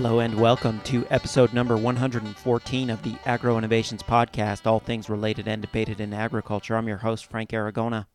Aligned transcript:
Hello 0.00 0.20
and 0.20 0.38
welcome 0.40 0.80
to 0.82 1.04
episode 1.10 1.52
number 1.52 1.76
114 1.76 2.88
of 2.88 3.02
the 3.02 3.16
Agro 3.26 3.58
Innovations 3.58 4.00
Podcast, 4.00 4.64
all 4.64 4.78
things 4.78 5.10
related 5.10 5.48
and 5.48 5.60
debated 5.60 6.00
in 6.00 6.14
agriculture. 6.14 6.76
I'm 6.76 6.86
your 6.86 6.98
host, 6.98 7.26
Frank 7.26 7.50
Aragona. 7.50 8.06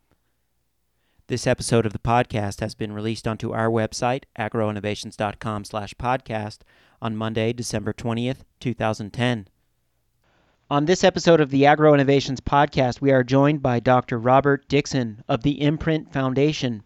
This 1.28 1.46
episode 1.46 1.86
of 1.86 1.92
the 1.92 2.00
podcast 2.00 2.62
has 2.62 2.74
been 2.74 2.94
released 2.94 3.28
onto 3.28 3.52
our 3.52 3.68
website, 3.68 4.24
agroinnovations.com 4.40 5.66
slash 5.66 5.94
podcast, 5.96 6.60
on 7.02 7.18
Monday, 7.18 7.52
December 7.52 7.92
20th, 7.92 8.44
2010. 8.62 9.50
On 10.70 10.86
this 10.86 11.04
episode 11.04 11.42
of 11.42 11.50
the 11.50 11.66
Agro 11.66 11.94
Innovations 11.94 12.40
Podcast, 12.40 13.02
we 13.02 13.12
are 13.12 13.26
joined 13.26 13.62
by 13.62 13.82
Dr. 13.82 14.18
Robert 14.18 14.70
Dixon 14.70 15.22
of 15.28 15.44
the 15.44 15.62
Imprint 15.62 16.14
Foundation. 16.14 16.84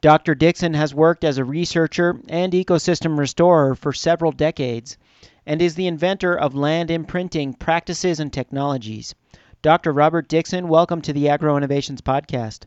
Dr. 0.00 0.36
Dixon 0.36 0.74
has 0.74 0.94
worked 0.94 1.24
as 1.24 1.38
a 1.38 1.44
researcher 1.44 2.20
and 2.28 2.52
ecosystem 2.52 3.18
restorer 3.18 3.74
for 3.74 3.92
several 3.92 4.30
decades 4.30 4.96
and 5.44 5.60
is 5.60 5.74
the 5.74 5.88
inventor 5.88 6.38
of 6.38 6.54
land 6.54 6.88
imprinting 6.88 7.52
practices 7.52 8.20
and 8.20 8.32
technologies. 8.32 9.16
Dr. 9.60 9.92
Robert 9.92 10.28
Dixon, 10.28 10.68
welcome 10.68 11.00
to 11.02 11.12
the 11.12 11.28
Agro 11.28 11.56
Innovations 11.56 12.00
Podcast. 12.00 12.66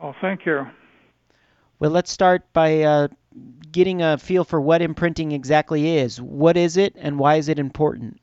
Oh, 0.00 0.14
thank 0.20 0.44
you. 0.44 0.66
Well, 1.78 1.92
let's 1.92 2.10
start 2.10 2.52
by 2.52 2.82
uh, 2.82 3.06
getting 3.70 4.02
a 4.02 4.18
feel 4.18 4.42
for 4.42 4.60
what 4.60 4.82
imprinting 4.82 5.30
exactly 5.30 5.96
is. 5.98 6.20
What 6.20 6.56
is 6.56 6.76
it, 6.76 6.96
and 6.98 7.20
why 7.20 7.36
is 7.36 7.48
it 7.48 7.60
important? 7.60 8.18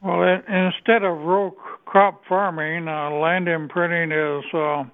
Well, 0.00 0.22
it, 0.22 0.44
instead 0.48 1.04
of 1.04 1.18
row 1.18 1.50
crop 1.84 2.22
farming, 2.26 2.88
uh, 2.88 3.10
land 3.10 3.46
imprinting 3.46 4.12
is 4.12 4.44
uh, 4.54 4.84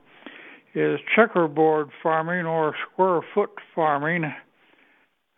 is 0.74 0.98
checkerboard 1.14 1.88
farming 2.02 2.46
or 2.46 2.74
square 2.92 3.20
foot 3.34 3.50
farming. 3.74 4.24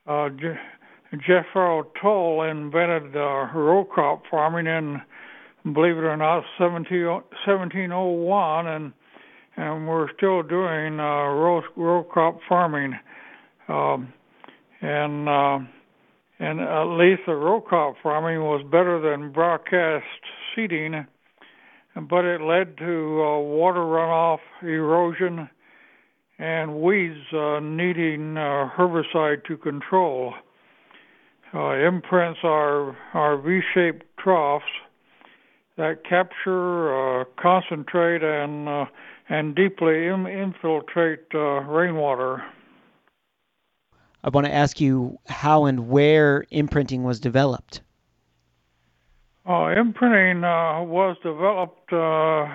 Uh, 0.07 0.29
Je- 0.31 0.59
invented 2.43 3.17
uh, 3.17 3.47
row 3.55 3.85
crop 3.85 4.23
farming 4.31 4.67
in, 4.67 5.01
believe 5.73 5.97
it 5.97 6.05
or 6.05 6.17
not, 6.17 6.45
17, 6.59 7.05
1701, 7.07 8.67
and 8.67 8.93
and 9.59 9.89
we're 9.89 10.09
still 10.17 10.43
doing 10.43 11.01
uh, 11.01 11.33
row 11.33 11.63
row 11.77 12.03
crop 12.03 12.39
farming, 12.49 12.93
um, 13.69 14.13
and 14.83 15.29
uh, 15.29 15.59
and 16.39 16.61
at 16.61 16.85
least 16.99 17.23
the 17.27 17.35
row 17.35 17.61
crop 17.61 17.95
farming 18.03 18.41
was 18.41 18.63
better 18.71 19.01
than 19.01 19.33
broadcast 19.33 20.05
seeding 20.55 21.07
but 22.03 22.25
it 22.25 22.43
led 22.43 22.77
to 22.79 23.23
uh, 23.23 23.39
water 23.41 23.81
runoff, 23.81 24.41
erosion, 24.63 25.49
and 26.39 26.83
weeds 26.83 27.33
uh, 27.33 27.61
needing 27.61 28.37
uh, 28.37 28.69
herbicide 28.77 29.45
to 29.47 29.57
control. 29.57 30.35
Uh, 31.55 31.75
imprints 31.77 32.41
are, 32.43 32.97
are 33.15 33.39
V-shaped 33.39 34.05
troughs 34.19 34.65
that 35.79 36.05
capture, 36.05 37.21
uh, 37.21 37.25
concentrate, 37.41 38.23
and 38.23 38.69
uh, 38.69 38.85
and 39.29 39.55
deeply 39.55 40.07
Im- 40.07 40.27
infiltrate 40.27 41.33
rainwater. 41.33 42.43
I 44.23 44.29
want 44.29 44.47
to 44.47 44.55
ask 44.55 44.81
you 44.81 45.19
how 45.29 45.65
and 45.67 45.89
where 45.89 46.45
imprinting 46.51 47.05
was 47.05 47.21
developed. 47.21 47.81
Oh, 49.49 49.69
imprinting 49.69 50.43
uh, 50.43 50.83
was 50.83 51.17
developed. 51.23 51.93
Uh, 51.93 52.47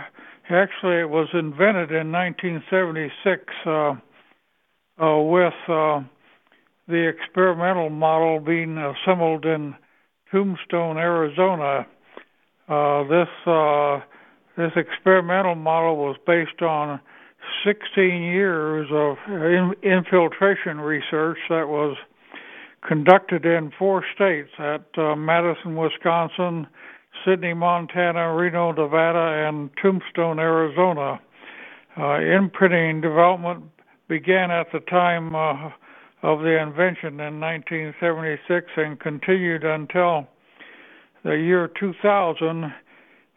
actually, 0.50 1.00
it 1.00 1.10
was 1.10 1.30
invented 1.34 1.90
in 1.90 2.12
1976 2.12 3.44
uh, 3.66 3.72
uh, 5.02 5.22
with 5.22 5.54
uh, 5.70 6.02
the 6.90 7.08
experimental 7.08 7.90
model 7.90 8.42
being 8.42 8.78
assembled 8.78 9.46
in 9.46 9.74
Tombstone, 10.32 10.98
Arizona. 10.98 11.88
This 12.68 14.04
this 14.58 14.72
experimental 14.76 15.56
model 15.56 15.96
was 15.96 16.18
based 16.28 16.62
on 16.62 17.00
16 17.66 18.22
years 18.22 18.90
of 18.92 19.16
in- 19.30 19.76
infiltration 19.82 20.82
research 20.82 21.38
that 21.48 21.70
was 21.70 21.96
conducted 22.88 23.46
in 23.46 23.72
four 23.78 24.04
states 24.16 24.50
at 24.58 24.86
uh, 24.98 25.16
Madison, 25.16 25.76
Wisconsin, 25.76 26.68
Sidney, 27.26 27.54
Montana, 27.54 28.34
Reno, 28.36 28.72
Nevada, 28.72 29.48
and 29.48 29.70
Tombstone, 29.82 30.40
Arizona. 30.40 31.20
Uh, 31.98 32.20
imprinting 32.20 33.02
development 33.02 33.64
began 34.08 34.50
at 34.50 34.68
the 34.72 34.80
time 34.80 35.36
uh, 35.36 35.70
of 36.24 36.40
the 36.40 36.62
invention 36.62 37.20
in 37.20 37.40
1976 37.40 38.68
and 38.78 39.00
continued 39.00 39.64
until 39.64 40.28
the 41.24 41.32
year 41.32 41.70
2000 41.80 42.74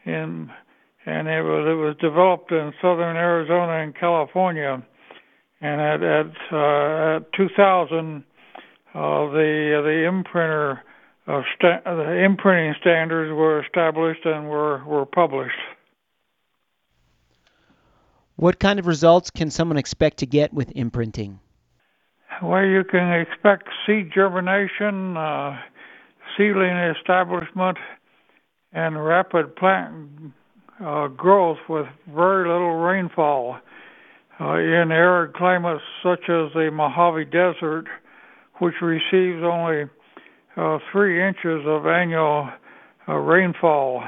in 0.06 0.50
and 1.06 1.28
it 1.28 1.42
was 1.42 1.66
it 1.68 1.74
was 1.74 1.96
developed 2.00 2.50
in 2.50 2.72
southern 2.80 3.16
Arizona 3.16 3.82
and 3.82 3.94
California 3.94 4.82
and 5.60 5.80
at 5.80 6.02
at, 6.02 6.26
uh, 6.52 7.16
at 7.16 7.32
2000 7.32 8.24
uh, 8.94 9.26
the 9.30 9.80
the 9.82 10.06
imprinter 10.08 10.80
uh, 11.26 11.42
sta- 11.56 11.82
the 11.84 12.24
imprinting 12.24 12.74
standards 12.80 13.32
were 13.32 13.62
established 13.62 14.24
and 14.24 14.48
were 14.48 14.84
were 14.84 15.06
published. 15.06 15.58
What 18.36 18.58
kind 18.58 18.78
of 18.78 18.86
results 18.86 19.30
can 19.30 19.50
someone 19.50 19.76
expect 19.76 20.18
to 20.18 20.26
get 20.26 20.52
with 20.52 20.72
imprinting? 20.74 21.38
Well, 22.42 22.64
you 22.64 22.82
can 22.82 23.12
expect 23.20 23.68
seed 23.86 24.10
germination, 24.12 25.16
uh, 25.16 25.56
seedling 26.36 26.76
establishment, 26.98 27.78
and 28.72 29.04
rapid 29.04 29.54
plant 29.54 30.10
uh, 30.84 31.06
growth 31.08 31.58
with 31.68 31.86
very 32.08 32.48
little 32.48 32.74
rainfall. 32.74 33.58
Uh, 34.40 34.54
in 34.54 34.90
arid 34.90 35.32
climates 35.34 35.84
such 36.02 36.22
as 36.28 36.52
the 36.54 36.68
Mojave 36.72 37.26
Desert, 37.26 37.86
which 38.60 38.74
receives 38.80 39.42
only 39.42 39.84
uh, 40.56 40.78
three 40.92 41.26
inches 41.26 41.62
of 41.66 41.86
annual 41.86 42.48
uh, 43.08 43.12
rainfall. 43.14 44.02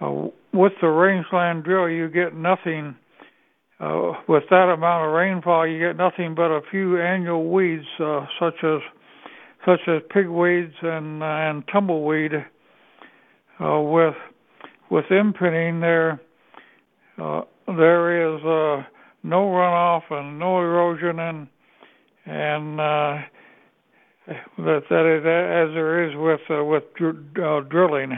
Uh, 0.00 0.28
with 0.52 0.72
the 0.80 0.88
rangeland 0.88 1.64
drill, 1.64 1.88
you 1.88 2.08
get 2.08 2.34
nothing. 2.34 2.96
Uh, 3.80 4.12
with 4.28 4.44
that 4.50 4.72
amount 4.72 5.06
of 5.06 5.12
rainfall, 5.12 5.66
you 5.66 5.78
get 5.78 5.96
nothing 5.96 6.34
but 6.34 6.50
a 6.50 6.60
few 6.70 7.00
annual 7.00 7.50
weeds, 7.50 7.84
uh, 8.00 8.24
such 8.38 8.54
as 8.62 8.80
such 9.66 9.80
as 9.88 10.02
pigweeds 10.14 10.74
and 10.82 11.22
uh, 11.22 11.26
and 11.26 11.64
tumbleweed. 11.72 12.32
Uh, 13.60 13.80
with 13.80 14.14
with 14.90 15.04
imprinting, 15.10 15.80
there 15.80 16.20
uh, 17.20 17.42
there 17.66 18.36
is 18.36 18.40
uh, 18.44 18.86
no 19.22 19.40
runoff 19.46 20.02
and 20.10 20.38
no 20.38 20.58
erosion 20.58 21.18
and 21.18 21.48
and 22.26 22.80
uh, 22.80 23.16
that 24.26 24.82
that 24.88 25.06
is 25.06 25.20
as 25.20 25.74
there 25.74 26.08
is 26.08 26.16
with 26.16 26.40
uh, 26.50 26.64
with 26.64 26.84
uh, 27.42 27.60
drilling. 27.68 28.12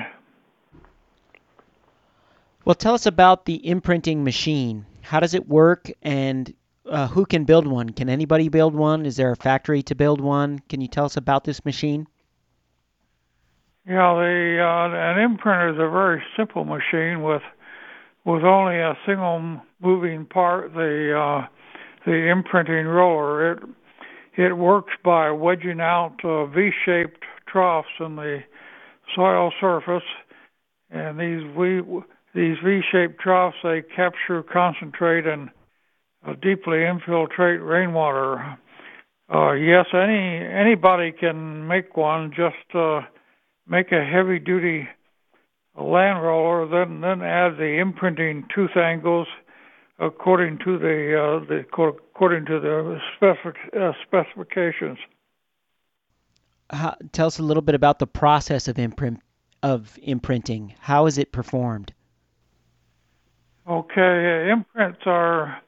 Well, 2.65 2.75
tell 2.75 2.94
us 2.94 3.06
about 3.06 3.44
the 3.44 3.67
imprinting 3.67 4.25
machine. 4.25 4.87
How 5.03 5.21
does 5.21 5.34
it 5.34 5.49
work, 5.49 5.91
and 6.03 6.53
uh, 6.89 7.09
who 7.09 7.25
can 7.25 7.44
build 7.44 7.67
one? 7.67 7.91
Can 7.91 8.09
anybody 8.09 8.49
build 8.49 8.75
one? 8.75 9.06
Is 9.06 9.17
there 9.17 9.31
a 9.31 9.37
factory 9.37 9.83
to 9.84 9.94
build 9.94 10.21
one? 10.21 10.59
Can 10.69 10.81
you 10.81 10.89
tell 10.89 11.05
us 11.05 11.17
about 11.17 11.44
this 11.44 11.65
machine? 11.65 12.06
Yeah, 13.88 14.15
the 14.15 14.59
uh, 14.61 14.97
an 14.97 15.38
imprinter 15.38 15.73
is 15.73 15.76
a 15.76 15.91
very 15.91 16.23
simple 16.37 16.64
machine 16.64 17.23
with 17.23 17.43
with 18.25 18.43
only 18.43 18.79
a 18.79 18.99
single 19.06 19.61
moving 19.81 20.26
part, 20.26 20.75
the 20.75 21.17
uh, 21.17 21.47
the 22.05 22.29
imprinting 22.31 22.87
roller. 22.87 23.53
It 23.53 23.58
it 24.37 24.53
works 24.56 24.93
by 25.05 25.31
wedging 25.31 25.81
out 25.81 26.17
uh, 26.25 26.47
V-shaped 26.47 27.25
troughs 27.49 27.88
in 28.00 28.17
the 28.17 28.41
soil 29.15 29.53
surface, 29.61 30.03
and 30.91 31.19
these 31.19 32.56
V-shaped 32.62 33.21
troughs 33.21 33.56
they 33.62 33.83
capture, 33.83 34.43
concentrate, 34.43 35.27
and 35.27 35.49
uh, 36.27 36.35
deeply 36.43 36.85
infiltrate 36.85 37.62
rainwater. 37.62 38.59
Uh, 39.33 39.53
yes, 39.53 39.87
any 39.93 40.44
anybody 40.44 41.12
can 41.12 41.67
make 41.67 41.97
one. 41.97 42.31
Just 42.31 42.75
uh, 42.75 43.00
make 43.67 43.91
a 43.91 44.05
heavy-duty 44.05 44.89
land 45.81 46.23
roller, 46.23 46.67
then 46.69 47.00
then 47.00 47.23
add 47.23 47.56
the 47.56 47.79
imprinting 47.81 48.47
tooth 48.55 48.77
angles 48.77 49.27
according 49.98 50.58
to 50.58 50.78
the 50.78 51.16
uh, 51.19 51.44
the 51.46 51.64
according 51.69 52.46
to 52.46 52.60
the 52.60 52.98
specific, 53.16 53.56
uh, 53.78 53.93
specifications. 54.06 54.98
How, 56.70 56.96
tell 57.12 57.28
us 57.28 57.38
a 57.38 57.43
little 57.43 57.62
bit 57.62 57.75
about 57.75 57.98
the 57.98 58.06
process 58.06 58.69
of 58.69 58.78
imprint 58.78 59.20
of 59.62 59.98
imprinting. 60.02 60.75
How 60.81 61.06
is 61.06 61.19
it 61.19 61.32
performed? 61.32 61.93
Okay, 63.69 64.50
imprints 64.50 65.00
are 65.06 65.60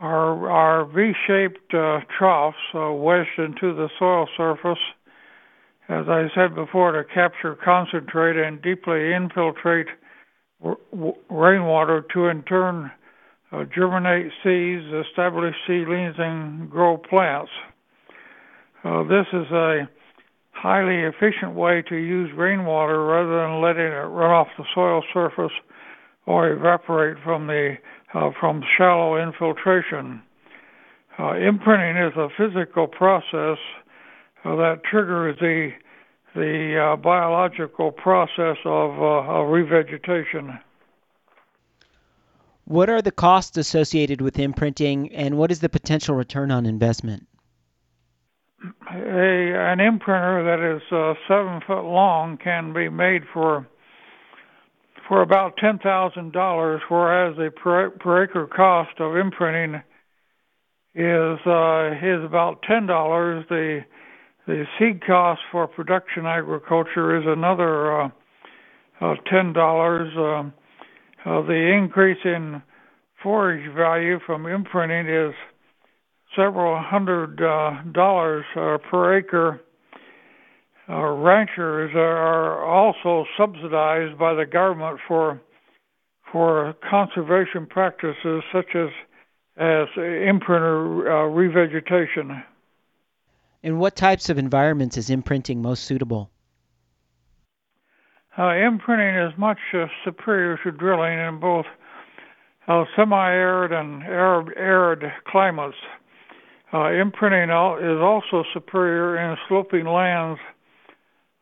are, 0.00 0.50
are 0.50 0.84
V-shaped 0.84 1.72
uh, 1.72 2.00
troughs 2.16 2.56
uh, 2.74 2.92
wedged 2.92 3.38
into 3.38 3.74
the 3.74 3.88
soil 3.98 4.28
surface, 4.36 4.78
as 5.88 6.08
I 6.08 6.28
said 6.34 6.54
before, 6.54 6.92
to 6.92 7.04
capture, 7.04 7.54
concentrate, 7.54 8.36
and 8.36 8.60
deeply 8.60 9.14
infiltrate 9.14 9.86
w- 10.62 11.14
rainwater 11.30 12.04
to 12.12 12.26
in 12.26 12.42
turn 12.42 12.90
uh, 13.54 13.64
germinate 13.74 14.32
seeds, 14.42 14.84
establish 15.08 15.54
seedlings, 15.66 16.14
and 16.18 16.70
grow 16.70 16.96
plants. 16.96 17.50
Uh, 18.82 19.02
this 19.04 19.26
is 19.32 19.50
a 19.52 19.88
highly 20.52 21.02
efficient 21.02 21.54
way 21.54 21.82
to 21.88 21.96
use 21.96 22.30
rainwater 22.36 23.04
rather 23.04 23.42
than 23.42 23.60
letting 23.62 23.82
it 23.82 24.08
run 24.10 24.30
off 24.30 24.48
the 24.58 24.64
soil 24.74 25.02
surface 25.12 25.52
or 26.26 26.50
evaporate 26.50 27.16
from 27.22 27.46
the 27.46 27.74
uh, 28.14 28.30
from 28.40 28.62
shallow 28.78 29.20
infiltration. 29.20 30.22
Uh, 31.18 31.34
imprinting 31.34 32.02
is 32.02 32.12
a 32.16 32.28
physical 32.36 32.86
process 32.86 33.58
uh, 34.44 34.56
that 34.56 34.80
triggers 34.90 35.36
the 35.40 35.70
the 36.34 36.94
uh, 36.94 36.96
biological 36.96 37.92
process 37.92 38.56
of, 38.64 38.90
uh, 38.98 39.30
of 39.30 39.46
revegetation. 39.46 40.58
What 42.66 42.88
are 42.88 43.02
the 43.02 43.12
costs 43.12 43.58
associated 43.58 44.20
with 44.20 44.38
imprinting, 44.38 45.12
and 45.12 45.36
what 45.36 45.50
is 45.50 45.60
the 45.60 45.68
potential 45.68 46.14
return 46.14 46.50
on 46.50 46.64
investment? 46.64 47.26
A 48.90 48.94
an 48.94 49.78
imprinter 49.78 50.44
that 50.44 50.76
is 50.76 50.82
uh, 50.90 51.12
seven 51.28 51.60
foot 51.66 51.82
long 51.82 52.38
can 52.38 52.72
be 52.72 52.88
made 52.88 53.22
for 53.34 53.66
for 55.06 55.20
about 55.20 55.58
ten 55.58 55.78
thousand 55.78 56.32
dollars, 56.32 56.80
whereas 56.88 57.36
the 57.36 57.50
per, 57.50 57.90
per 57.90 58.24
acre 58.24 58.46
cost 58.46 58.98
of 58.98 59.16
imprinting 59.16 59.82
is 60.94 61.38
uh, 61.46 61.90
is 62.02 62.24
about 62.24 62.62
ten 62.62 62.86
dollars. 62.86 63.44
The 63.50 63.84
the 64.46 64.64
seed 64.78 65.04
cost 65.06 65.42
for 65.52 65.66
production 65.66 66.24
agriculture 66.24 67.18
is 67.18 67.24
another 67.26 68.02
uh, 68.02 69.14
ten 69.30 69.52
dollars. 69.52 70.16
Uh, 70.16 70.50
uh, 71.24 71.42
the 71.42 71.72
increase 71.76 72.18
in 72.24 72.62
forage 73.22 73.74
value 73.74 74.18
from 74.26 74.46
imprinting 74.46 75.08
is 75.08 75.34
several 76.36 76.80
hundred 76.82 77.40
uh, 77.40 77.82
dollars 77.92 78.44
uh, 78.56 78.78
per 78.90 79.18
acre. 79.18 79.60
Uh, 80.88 81.08
ranchers 81.12 81.92
are 81.94 82.62
also 82.64 83.24
subsidized 83.38 84.18
by 84.18 84.34
the 84.34 84.44
government 84.44 84.98
for 85.08 85.40
for 86.30 86.74
conservation 86.90 87.66
practices 87.66 88.42
such 88.52 88.74
as 88.74 88.88
as 89.56 89.88
imprinter 89.96 91.06
uh, 91.06 91.30
revegetation. 91.30 92.44
In 93.62 93.78
what 93.78 93.96
types 93.96 94.28
of 94.28 94.36
environments 94.36 94.98
is 94.98 95.08
imprinting 95.08 95.62
most 95.62 95.84
suitable? 95.84 96.30
Uh, 98.36 98.52
imprinting 98.54 99.14
is 99.14 99.32
much 99.38 99.58
uh, 99.74 99.86
superior 100.04 100.58
to 100.64 100.72
drilling 100.72 101.18
in 101.18 101.38
both 101.38 101.66
uh, 102.66 102.84
semi-arid 102.96 103.70
and 103.70 104.02
arid, 104.02 104.48
arid 104.56 105.04
climates. 105.28 105.76
Uh, 106.72 106.90
imprinting 106.90 107.50
is 107.50 108.00
also 108.00 108.42
superior 108.52 109.16
in 109.18 109.36
sloping 109.48 109.86
lands 109.86 110.40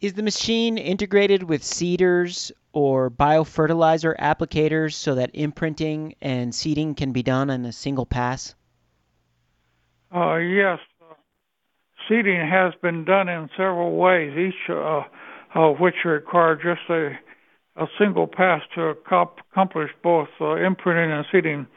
Is 0.01 0.13
the 0.13 0.23
machine 0.23 0.77
integrated 0.77 1.43
with 1.43 1.63
seeders 1.63 2.51
or 2.73 3.11
biofertilizer 3.11 4.17
applicators 4.17 4.93
so 4.93 5.15
that 5.15 5.29
imprinting 5.33 6.15
and 6.21 6.55
seeding 6.55 6.95
can 6.95 7.11
be 7.11 7.21
done 7.21 7.49
in 7.49 7.65
a 7.65 7.71
single 7.71 8.05
pass? 8.05 8.55
Uh, 10.13 10.37
yes, 10.37 10.79
uh, 11.01 11.13
seeding 12.09 12.39
has 12.39 12.73
been 12.81 13.05
done 13.05 13.29
in 13.29 13.49
several 13.55 13.95
ways, 13.95 14.35
each 14.37 14.69
uh, 14.69 15.03
of 15.53 15.79
which 15.79 15.95
require 16.03 16.55
just 16.55 16.89
a 16.89 17.11
a 17.81 17.87
single 17.97 18.27
pass 18.27 18.61
to 18.75 18.83
accomplish 18.83 19.89
both 20.03 20.29
uh, 20.39 20.55
imprinting 20.55 21.11
and 21.11 21.25
seeding. 21.31 21.67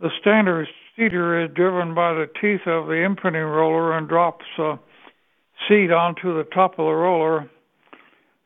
The 0.00 0.10
standard 0.20 0.68
seeder 0.96 1.44
is 1.44 1.50
driven 1.54 1.94
by 1.94 2.12
the 2.12 2.26
teeth 2.40 2.66
of 2.66 2.86
the 2.86 3.04
imprinting 3.04 3.42
roller 3.42 3.96
and 3.96 4.08
drops 4.08 4.44
uh, 4.58 4.76
seed 5.68 5.90
onto 5.90 6.36
the 6.36 6.48
top 6.54 6.72
of 6.72 6.86
the 6.86 6.94
roller. 6.94 7.50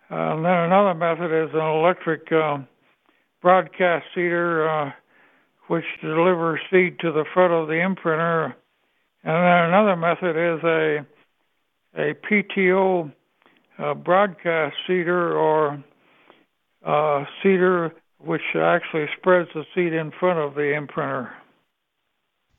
And 0.09 0.45
then 0.45 0.53
another 0.53 0.95
method 0.95 1.33
is 1.33 1.51
an 1.53 1.61
electric 1.61 2.31
uh, 2.33 2.59
broadcast 3.43 4.07
seeder, 4.15 4.69
uh, 4.69 4.93
which 5.69 5.85
delivers 6.01 6.61
seed 6.71 6.99
to 7.01 7.13
the 7.13 7.25
front 7.35 7.53
of 7.53 7.69
the 7.69 7.75
imprinter. 7.75 8.55
And 9.25 9.35
then 9.35 9.65
another 9.69 9.97
method 9.97 10.37
is 10.37 10.65
a 10.65 11.07
a 11.99 12.13
PTO 12.13 13.11
uh, 13.79 13.95
broadcast 13.95 14.77
seeder 14.87 15.37
or 15.37 15.83
uh, 16.87 17.25
seeder, 17.43 17.93
which 18.19 18.43
actually 18.55 19.07
spreads 19.19 19.51
the 19.55 19.65
seed 19.75 19.93
in 19.93 20.13
front 20.19 20.39
of 20.39 20.55
the 20.55 20.73
imprinter. 20.73 21.31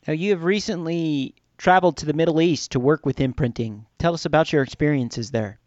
Now, 0.08 0.14
you 0.14 0.32
have 0.32 0.44
recently 0.44 1.36
traveled 1.58 1.98
to 1.98 2.06
the 2.06 2.14
Middle 2.14 2.42
East 2.42 2.72
to 2.74 2.80
work 2.80 3.06
with 3.06 3.20
imprinting. 3.20 3.86
Tell 3.98 4.14
us 4.14 4.26
about 4.26 4.54
your 4.54 4.62
experiences 4.62 5.32
there. 5.32 5.60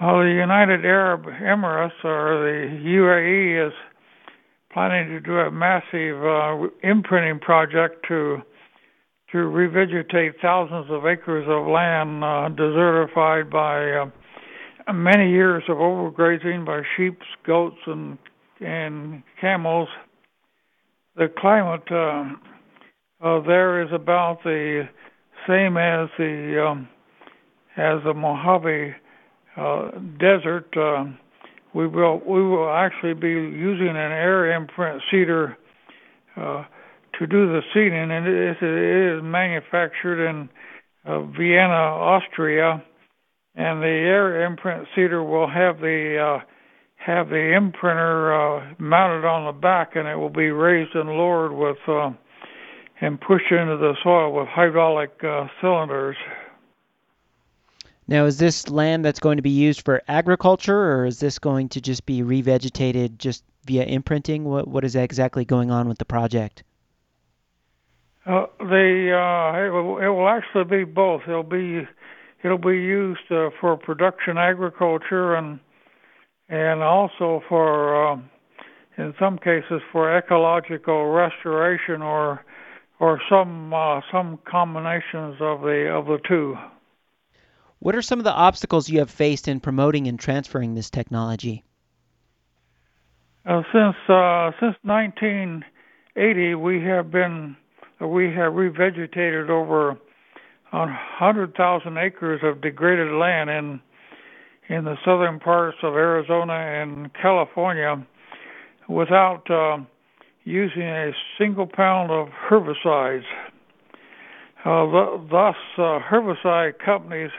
Well, 0.00 0.20
the 0.20 0.30
United 0.30 0.84
Arab 0.84 1.24
Emirates, 1.26 2.04
or 2.04 2.42
the 2.42 2.88
UAE, 2.88 3.68
is 3.68 3.72
planning 4.72 5.10
to 5.10 5.20
do 5.20 5.38
a 5.38 5.50
massive 5.50 6.24
uh, 6.24 6.66
imprinting 6.82 7.38
project 7.40 8.06
to 8.08 8.42
to 9.30 9.38
revegetate 9.38 10.34
thousands 10.42 10.90
of 10.90 11.06
acres 11.06 11.46
of 11.48 11.66
land 11.66 12.22
uh, 12.22 12.50
desertified 12.54 13.50
by 13.50 13.90
uh, 13.90 14.10
many 14.92 15.30
years 15.30 15.62
of 15.68 15.76
overgrazing 15.76 16.64
by 16.64 16.82
sheep, 16.96 17.18
goats, 17.46 17.76
and 17.86 18.18
and 18.60 19.22
camels, 19.40 19.88
the 21.16 21.26
climate 21.36 21.82
uh, 21.90 22.24
uh, 23.24 23.40
there 23.46 23.82
is 23.82 23.92
about 23.92 24.42
the 24.44 24.88
same 25.48 25.76
as 25.76 26.08
the 26.18 26.64
um, 26.68 26.88
as 27.76 28.02
the 28.04 28.14
Mojave 28.14 28.94
uh, 29.56 29.90
Desert. 30.18 30.68
Uh, 30.76 31.04
we 31.74 31.86
will 31.86 32.20
we 32.26 32.42
will 32.42 32.70
actually 32.70 33.14
be 33.14 33.28
using 33.28 33.88
an 33.88 33.96
air 33.96 34.52
imprint 34.52 35.02
seeder 35.10 35.56
uh, 36.36 36.64
to 37.18 37.26
do 37.26 37.46
the 37.46 37.60
seeding, 37.74 38.10
and 38.10 38.26
it 38.26 38.50
is, 38.50 38.56
it 38.60 39.16
is 39.18 39.22
manufactured 39.22 40.28
in 40.28 40.48
uh, 41.04 41.22
Vienna, 41.22 41.72
Austria, 41.72 42.82
and 43.54 43.82
the 43.82 43.86
air 43.86 44.44
imprint 44.46 44.86
seeder 44.94 45.22
will 45.22 45.48
have 45.48 45.78
the 45.80 46.18
uh, 46.18 46.44
have 46.96 47.28
the 47.28 47.34
imprinter 47.34 48.32
uh, 48.32 48.74
mounted 48.78 49.26
on 49.26 49.46
the 49.46 49.58
back, 49.58 49.96
and 49.96 50.06
it 50.06 50.16
will 50.16 50.30
be 50.30 50.50
raised 50.50 50.94
and 50.94 51.08
lowered 51.08 51.52
with 51.52 51.78
uh, 51.88 52.10
and 53.00 53.20
pushed 53.20 53.50
into 53.50 53.76
the 53.76 53.94
soil 54.02 54.32
with 54.32 54.48
hydraulic 54.48 55.10
uh, 55.24 55.46
cylinders. 55.60 56.16
Now, 58.08 58.26
is 58.26 58.38
this 58.38 58.68
land 58.68 59.04
that's 59.04 59.20
going 59.20 59.36
to 59.36 59.42
be 59.42 59.50
used 59.50 59.84
for 59.84 60.02
agriculture, 60.08 60.92
or 60.92 61.06
is 61.06 61.20
this 61.20 61.38
going 61.38 61.68
to 61.70 61.80
just 61.80 62.04
be 62.06 62.22
revegetated 62.22 63.18
just 63.18 63.44
via 63.66 63.84
imprinting? 63.84 64.44
What 64.44 64.68
what 64.68 64.84
is 64.84 64.96
exactly 64.96 65.44
going 65.44 65.70
on 65.70 65.88
with 65.88 65.98
the 65.98 66.04
project? 66.04 66.62
Uh, 68.24 68.46
the 68.60 69.12
uh, 69.12 69.58
it, 69.58 69.70
will, 69.70 69.98
it 69.98 70.08
will 70.08 70.28
actually 70.28 70.64
be 70.64 70.84
both. 70.84 71.22
It'll 71.26 71.42
be 71.42 71.86
it'll 72.42 72.58
be 72.58 72.78
used 72.78 73.30
uh, 73.30 73.50
for 73.60 73.76
production 73.76 74.38
agriculture 74.38 75.34
and 75.34 75.60
and 76.48 76.82
also 76.82 77.42
for 77.48 78.12
uh, 78.12 78.16
in 78.98 79.14
some 79.18 79.38
cases 79.38 79.80
for 79.90 80.16
ecological 80.16 81.06
restoration 81.06 82.02
or 82.02 82.44
or 83.00 83.20
some 83.28 83.72
uh, 83.72 84.00
some 84.10 84.38
combinations 84.48 85.36
of 85.40 85.62
the 85.62 85.90
of 85.92 86.06
the 86.06 86.18
two. 86.28 86.56
What 87.78 87.96
are 87.96 88.02
some 88.02 88.20
of 88.20 88.24
the 88.24 88.32
obstacles 88.32 88.88
you 88.88 89.00
have 89.00 89.10
faced 89.10 89.48
in 89.48 89.58
promoting 89.58 90.06
and 90.06 90.18
transferring 90.18 90.74
this 90.74 90.88
technology? 90.88 91.64
Uh, 93.44 93.62
since 93.72 93.96
uh, 94.08 94.52
since 94.60 94.76
1980, 94.82 96.54
we 96.54 96.80
have 96.82 97.10
been 97.10 97.56
we 98.00 98.26
have 98.26 98.52
revegetated 98.52 99.48
over 99.48 99.98
100,000 100.72 101.98
acres 101.98 102.40
of 102.42 102.60
degraded 102.60 103.12
land 103.12 103.50
in 103.50 103.80
in 104.68 104.84
the 104.84 104.96
southern 105.04 105.38
parts 105.40 105.76
of 105.82 105.94
Arizona 105.94 106.54
and 106.54 107.12
California 107.14 108.06
without 108.88 109.50
uh, 109.50 109.76
using 110.44 110.82
a 110.82 111.12
single 111.36 111.66
pound 111.66 112.10
of 112.10 112.28
herbicides. 112.48 113.24
Uh, 114.64 115.18
thus, 115.30 115.56
uh, 115.76 115.98
herbicide 116.08 116.78
companies 116.78 117.30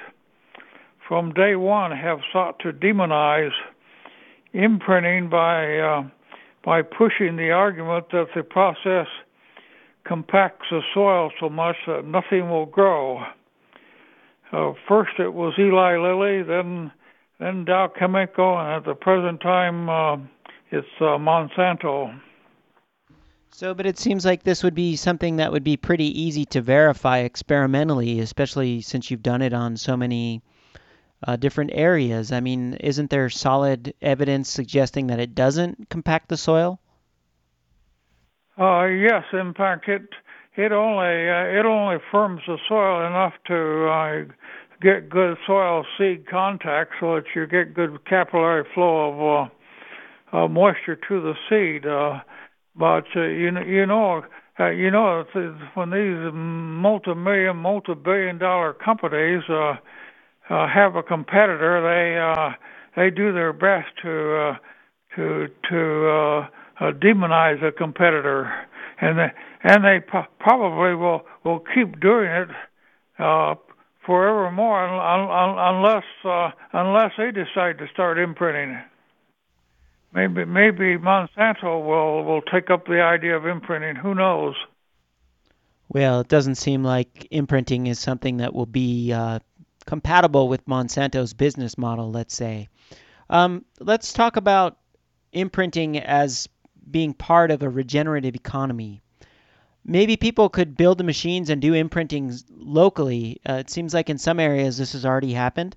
from 1.07 1.33
day 1.33 1.55
one 1.55 1.91
have 1.91 2.19
sought 2.31 2.59
to 2.59 2.71
demonize 2.71 3.51
imprinting 4.53 5.29
by 5.29 5.77
uh, 5.77 6.03
by 6.63 6.81
pushing 6.81 7.35
the 7.35 7.51
argument 7.51 8.05
that 8.11 8.27
the 8.35 8.43
process 8.43 9.07
compacts 10.05 10.67
the 10.69 10.81
soil 10.93 11.31
so 11.39 11.50
much 11.50 11.75
that 11.88 12.05
nothing 12.05 12.50
will 12.50 12.65
grow. 12.65 13.24
Uh, 14.51 14.74
first 14.88 15.12
it 15.19 15.33
was 15.33 15.53
Eli 15.57 15.98
Lilly, 15.98 16.43
then 16.43 16.91
then 17.39 17.65
Dow 17.65 17.88
Chemical, 17.88 18.57
and 18.60 18.75
at 18.75 18.86
the 18.86 18.93
present 18.93 19.41
time 19.41 19.89
uh, 19.89 20.17
it's 20.72 20.88
uh, 21.00 21.17
Monsanto. 21.17 22.19
So, 23.50 23.74
but 23.75 23.86
it 23.86 24.00
seems 24.00 24.25
like 24.25 24.43
this 24.43 24.63
would 24.63 24.74
be 24.74 24.95
something 24.95 25.36
that 25.36 25.51
would 25.51 25.63
be 25.63 25.77
pretty 25.77 26.19
easy 26.19 26.45
to 26.45 26.62
verify 26.62 27.19
experimentally, 27.19 28.19
especially 28.19 28.81
since 28.81 29.12
you've 29.12 29.22
done 29.22 29.43
it 29.43 29.53
on 29.53 29.77
so 29.77 29.95
many 29.95 30.41
uh, 31.27 31.36
different 31.36 31.72
areas. 31.74 32.31
I 32.31 32.39
mean, 32.39 32.74
isn't 32.75 33.10
there 33.10 33.29
solid 33.29 33.93
evidence 34.01 34.50
suggesting 34.50 35.07
that 35.07 35.19
it 35.19 35.36
doesn't 35.36 35.89
compact 35.89 36.29
the 36.29 36.38
soil? 36.38 36.79
Uh, 38.60 38.86
yes, 38.86 39.24
in 39.33 39.53
fact, 39.53 39.88
it 39.88 40.03
it 40.55 40.72
only 40.72 41.29
uh, 41.29 41.60
it 41.60 41.65
only 41.65 41.98
firms 42.12 42.41
the 42.45 42.57
soil 42.67 43.05
enough 43.05 43.33
to 43.48 43.88
uh, 43.88 44.33
get 44.81 45.10
good 45.10 45.38
soil 45.48 45.86
seed 45.98 46.27
contact, 46.27 46.91
so 47.00 47.15
that 47.15 47.24
you 47.36 47.48
get 47.48 47.74
good 47.74 48.05
capillary 48.05 48.63
flow 48.74 49.12
of 49.12 49.50
uh, 50.33 50.38
uh, 50.38 50.48
moisture 50.48 50.95
to 50.95 51.22
the 51.22 51.33
seed. 51.50 51.86
Uh, 51.88 52.19
but 52.75 53.05
uh, 53.15 53.22
you 53.22 53.51
you 53.65 53.86
know 53.88 54.24
uh, 54.60 54.69
you 54.69 54.91
know 54.91 55.24
when 55.74 55.89
these 55.89 56.31
multi-million, 56.33 57.57
multi-billion-dollar 57.57 58.74
companies 58.74 59.41
uh, 59.50 59.75
uh, 60.50 60.67
have 60.67 60.95
a 60.95 61.01
competitor, 61.01 61.81
they 61.81 62.19
uh, 62.19 62.51
they 62.95 63.10
do 63.10 63.33
their 63.33 63.53
best 63.53 63.88
to 64.03 64.36
uh, 64.36 64.57
to 65.15 65.48
to 65.72 66.07
uh, 66.07 66.48
uh, 66.80 66.92
demonize 66.92 67.63
a 67.63 67.72
competitor, 67.72 68.51
and 69.00 69.18
they, 69.18 69.32
and 69.63 69.84
they 69.84 70.00
po- 70.06 70.27
probably 70.39 70.96
will 70.96 71.22
will 71.44 71.60
keep 71.74 72.00
doing 72.00 72.30
it 72.30 72.50
uh, 73.20 73.56
forevermore 74.06 74.86
un- 74.86 75.30
un- 75.30 75.75
unless 75.75 76.03
uh, 76.25 76.51
unless 76.74 77.12
they 77.18 77.32
decide 77.32 77.77
to 77.77 77.88
start 77.94 78.18
imprinting. 78.18 78.80
Maybe 80.13 80.46
maybe 80.46 80.98
Monsanto 80.98 81.86
will 81.86 82.24
will 82.24 82.42
take 82.42 82.70
up 82.70 82.86
the 82.86 83.01
idea 83.01 83.36
of 83.36 83.46
imprinting. 83.46 83.96
Who 83.96 84.13
knows? 84.13 84.56
Well, 85.89 86.22
it 86.22 86.27
doesn't 86.27 86.56
seem 86.56 86.84
like 86.84 87.27
imprinting 87.30 87.88
is 87.88 88.00
something 88.00 88.38
that 88.38 88.53
will 88.53 88.65
be 88.65 89.12
uh, 89.12 89.39
compatible 89.86 90.48
with 90.48 90.65
Monsanto's 90.65 91.34
business 91.34 91.77
model, 91.77 92.12
let's 92.12 92.36
say. 92.36 92.70
Um, 93.30 93.65
let's 93.80 94.13
talk 94.13 94.36
about 94.38 94.77
imprinting 95.32 95.98
as 95.98 96.48
being 96.89 97.13
part 97.13 97.51
of 97.51 97.61
a 97.61 97.69
regenerative 97.69 98.35
economy. 98.35 99.01
Maybe 99.85 100.15
people 100.15 100.49
could 100.49 100.77
build 100.77 100.97
the 100.97 101.03
machines 101.03 101.49
and 101.49 101.61
do 101.61 101.73
imprinting 101.73 102.33
locally. 102.49 103.41
Uh, 103.47 103.55
it 103.55 103.69
seems 103.69 103.93
like 103.93 104.09
in 104.09 104.17
some 104.17 104.39
areas 104.39 104.77
this 104.77 104.93
has 104.93 105.05
already 105.05 105.33
happened. 105.33 105.75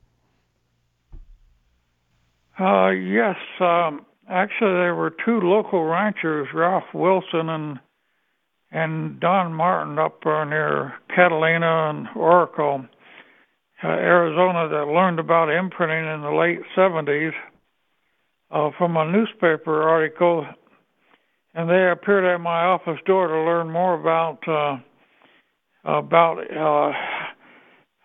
Uh, 2.59 2.89
yes, 2.91 3.37
um, 3.61 4.07
actually 4.29 4.73
there 4.73 4.95
were 4.95 5.15
two 5.25 5.41
local 5.41 5.85
ranchers, 5.85 6.49
Ralph 6.55 6.95
Wilson 6.95 7.49
and 7.49 7.81
and 8.73 9.21
Don 9.21 9.55
Martin, 9.55 9.99
up 9.99 10.25
near 10.25 10.95
Catalina 11.15 11.91
and 11.91 12.09
Oracle 12.17 12.85
uh, 13.83 13.89
Arizona 13.89 14.69
that 14.69 14.93
learned 14.93 15.19
about 15.19 15.51
imprinting 15.51 16.07
in 16.07 16.23
the 16.23 16.31
late 16.31 16.61
70s 16.77 17.33
uh, 18.51 18.71
from 18.77 18.97
a 18.97 19.11
newspaper 19.11 19.83
article, 19.83 20.47
and 21.57 21.71
they 21.71 21.91
appeared 21.91 22.25
at 22.25 22.39
my 22.39 22.65
office 22.65 23.01
door 23.07 23.29
to 23.29 23.41
learn 23.41 23.73
more 23.73 23.95
about 23.95 24.47
uh, 24.47 24.77
about 25.85 26.39
uh, 26.55 26.93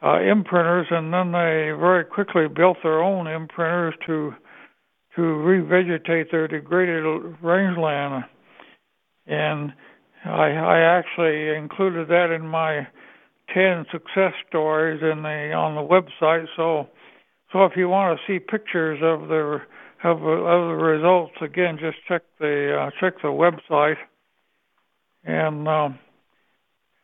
uh, 0.06 0.20
imprinters, 0.20 0.86
and 0.90 1.14
then 1.14 1.34
they 1.34 1.78
very 1.78 2.06
quickly 2.06 2.48
built 2.48 2.78
their 2.82 3.04
own 3.04 3.26
imprinters 3.26 3.94
to 4.08 4.34
to 5.16 5.22
revegetate 5.22 6.32
their 6.32 6.48
degraded 6.48 7.04
rangeland, 7.42 8.24
and 9.28 9.74
I, 10.24 10.52
I 10.52 10.80
actually 10.80 11.50
included 11.50 12.08
that 12.08 12.32
in 12.34 12.48
my 12.48 12.88
ten 13.54 13.86
success 13.92 14.32
stories 14.48 15.02
in 15.02 15.24
the 15.24 15.52
on 15.52 15.76
the 15.76 15.82
website. 15.82 16.46
So, 16.56 16.88
so 17.52 17.66
if 17.66 17.74
you 17.76 17.90
want 17.90 18.18
to 18.18 18.26
see 18.26 18.40
pictures 18.40 19.00
of 19.04 19.28
the 19.28 19.62
of, 20.04 20.18
of 20.18 20.24
the 20.24 20.78
results, 20.82 21.34
again, 21.42 21.78
just 21.80 21.98
check 22.08 22.24
the 22.40 22.76
uh, 22.76 22.92
check 23.00 23.22
the 23.22 23.28
website. 23.28 23.98
And 25.24 25.68
um, 25.68 26.00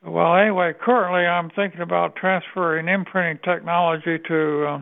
well, 0.03 0.35
anyway, 0.35 0.73
currently 0.79 1.21
I'm 1.21 1.49
thinking 1.49 1.81
about 1.81 2.15
transferring 2.15 2.87
imprinting 2.87 3.43
technology 3.43 4.17
to 4.27 4.65
uh, 4.65 4.81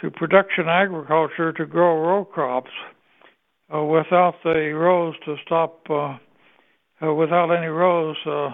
to 0.00 0.10
production 0.10 0.68
agriculture 0.68 1.52
to 1.52 1.66
grow 1.66 2.00
row 2.00 2.24
crops 2.24 2.70
uh, 3.74 3.82
without 3.82 4.34
the 4.42 4.72
rows 4.72 5.14
to 5.24 5.36
stop 5.44 5.80
uh, 5.90 6.16
uh, 7.02 7.14
without 7.14 7.50
any 7.50 7.66
rows 7.66 8.16
uh, 8.26 8.50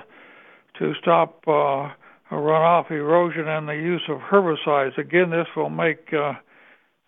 to 0.78 0.92
stop 1.00 1.44
runoff 1.44 2.90
erosion 2.90 3.48
and 3.48 3.68
the 3.68 3.74
use 3.74 4.02
of 4.08 4.18
herbicides. 4.18 4.96
Again, 4.98 5.30
this 5.30 5.46
will 5.56 5.70
make 5.70 6.10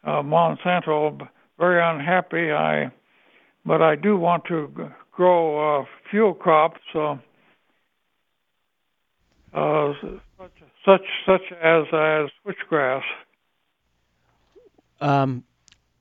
Monsanto 0.04 1.28
very 1.58 1.82
unhappy. 1.82 2.52
I, 2.52 2.90
but 3.64 3.82
I 3.82 3.96
do 3.96 4.16
want 4.16 4.44
to 4.46 4.90
grow 5.12 5.80
uh, 5.80 5.84
fuel 6.10 6.34
crops, 6.34 6.80
uh, 6.94 7.16
uh, 9.52 9.92
such 10.84 11.02
such 11.26 11.52
as 11.62 11.84
as 11.92 12.30
switchgrass. 12.44 13.02
um, 15.00 15.44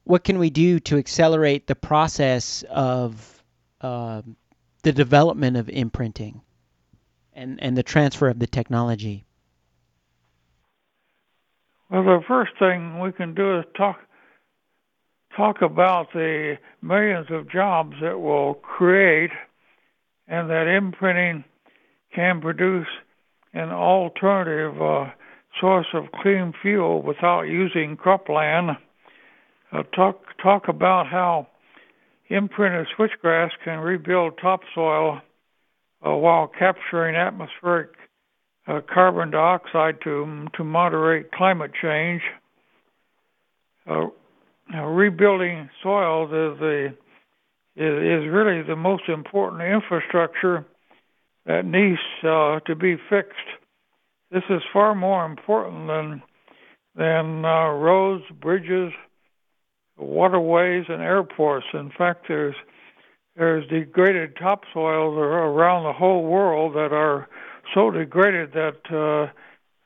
what 0.04 0.24
can 0.24 0.40
we 0.40 0.50
do 0.50 0.80
to 0.80 0.98
accelerate 0.98 1.68
the 1.68 1.76
process 1.76 2.64
of 2.70 3.44
uh, 3.82 4.22
the 4.84 4.92
development 4.92 5.58
of 5.58 5.70
imprinting 5.70 6.42
and, 7.34 7.62
and 7.62 7.78
the 7.78 7.84
transfer 7.84 8.30
of 8.30 8.40
the 8.40 8.48
technology? 8.48 9.26
Well, 11.90 12.04
the 12.04 12.22
first 12.28 12.52
thing 12.60 13.00
we 13.00 13.12
can 13.12 13.34
do 13.34 13.60
is 13.60 13.66
talk 13.76 14.00
talk 15.38 15.62
about 15.62 16.08
the 16.14 16.56
millions 16.82 17.28
of 17.30 17.50
jobs 17.50 17.94
it 18.02 18.20
will 18.20 18.56
create, 18.56 19.30
and 20.28 20.50
that 20.50 20.68
imprinting 20.68 21.46
can 22.14 22.42
produce 22.42 22.88
an 23.54 23.70
alternative 23.70 24.82
uh, 24.82 25.06
source 25.62 25.88
of 25.94 26.06
clean 26.22 26.54
fuel 26.62 27.02
without 27.02 27.44
using 27.44 27.96
cropland. 27.96 28.76
Uh, 29.72 29.84
talk 29.96 30.22
talk 30.42 30.68
about 30.68 31.08
how 31.08 31.48
imprinted 32.30 32.88
switchgrass 32.98 33.50
can 33.64 33.80
rebuild 33.80 34.34
topsoil 34.42 35.22
uh, 36.06 36.12
while 36.12 36.48
capturing 36.48 37.16
atmospheric 37.16 37.92
uh, 38.68 38.82
carbon 38.92 39.32
dioxide 39.32 39.98
to 40.04 40.48
to 40.56 40.64
moderate 40.64 41.32
climate 41.32 41.72
change. 41.82 42.22
Uh, 44.74 44.84
rebuilding 44.84 45.70
soils 45.82 46.30
is 46.30 46.60
the 46.60 46.94
is, 47.76 48.24
is 48.24 48.30
really 48.30 48.64
the 48.64 48.76
most 48.76 49.04
important 49.08 49.62
infrastructure 49.62 50.66
that 51.46 51.64
needs 51.64 52.00
uh, 52.24 52.60
to 52.66 52.76
be 52.76 52.98
fixed. 53.10 53.38
This 54.32 54.44
is 54.50 54.62
far 54.74 54.94
more 54.94 55.26
important 55.26 55.88
than 55.88 56.22
than 56.96 57.46
uh, 57.46 57.70
roads, 57.70 58.24
bridges, 58.42 58.92
waterways, 59.98 60.86
and 60.90 61.02
airports. 61.02 61.68
In 61.74 61.92
fact, 61.98 62.26
there's 62.28 62.56
there's 63.38 63.68
degraded 63.70 64.36
topsoils 64.36 65.16
around 65.16 65.84
the 65.84 65.94
whole 65.94 66.24
world 66.24 66.74
that 66.74 66.92
are 66.92 67.30
so 67.74 67.92
degraded 67.92 68.52
that 68.54 68.80
uh, 68.90 69.32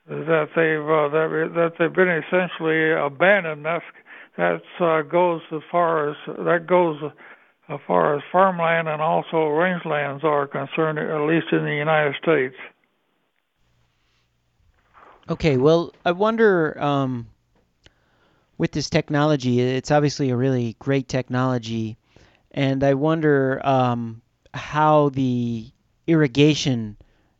that 0.07 0.47
they've 0.55 0.89
uh, 0.89 1.09
that, 1.09 1.51
that 1.53 1.73
they've 1.77 1.93
been 1.93 2.09
essentially 2.09 2.91
abandoned. 2.91 3.65
That's 3.65 3.85
that 4.38 4.61
uh, 4.79 5.01
goes 5.01 5.41
as 5.51 5.61
far 5.71 6.09
as 6.09 6.15
that 6.27 6.65
goes 6.67 6.97
as 7.69 7.79
far 7.88 8.15
as 8.15 8.23
farmland 8.31 8.88
and 8.88 9.01
also 9.01 9.38
rangelands 9.38 10.23
are 10.23 10.47
concerned, 10.47 11.00
at 11.00 11.21
least 11.21 11.47
in 11.51 11.63
the 11.63 11.75
United 11.75 12.15
States. 12.21 12.55
Okay, 15.29 15.57
well, 15.57 15.93
I 16.03 16.11
wonder 16.11 16.81
um, 16.81 17.27
with 18.57 18.71
this 18.71 18.89
technology, 18.89 19.61
it's 19.61 19.91
obviously 19.91 20.29
a 20.29 20.35
really 20.35 20.75
great 20.79 21.07
technology, 21.07 21.97
and 22.51 22.83
I 22.83 22.95
wonder 22.95 23.65
um, 23.65 24.21
how 24.53 25.09
the 25.09 25.69
irrigation 26.07 26.97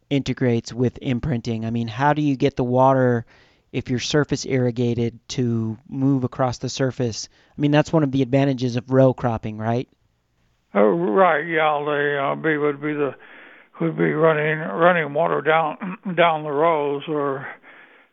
integrates 0.10 0.72
with 0.72 0.98
imprinting. 1.02 1.66
I 1.66 1.72
mean, 1.72 1.88
how 1.88 2.14
do 2.14 2.22
you 2.22 2.36
get 2.36 2.56
the 2.56 2.64
water 2.64 3.26
if 3.72 3.90
you're 3.90 4.00
surface 4.00 4.46
irrigated 4.46 5.20
to 5.30 5.78
move 5.88 6.24
across 6.24 6.58
the 6.58 6.70
surface? 6.70 7.30
I 7.58 7.62
mean, 7.62 7.72
that's 7.72 7.94
one 7.94 8.04
of 8.04 8.12
the 8.12 8.22
advantages 8.22 8.76
of 8.76 8.92
row 8.92 9.14
cropping, 9.14 9.58
right? 9.58 9.88
Oh, 10.74 10.90
right. 10.90 11.46
Yeah, 11.46 11.84
they 11.86 12.18
uh, 12.18 12.60
would 12.60 12.82
be 12.82 12.94
the 12.94 13.16
would 13.82 13.98
be 13.98 14.14
running 14.14 14.60
running 14.60 15.14
water 15.14 15.42
down 15.42 15.98
down 16.16 16.44
the 16.44 16.52
rows, 16.52 17.04
or 17.08 17.48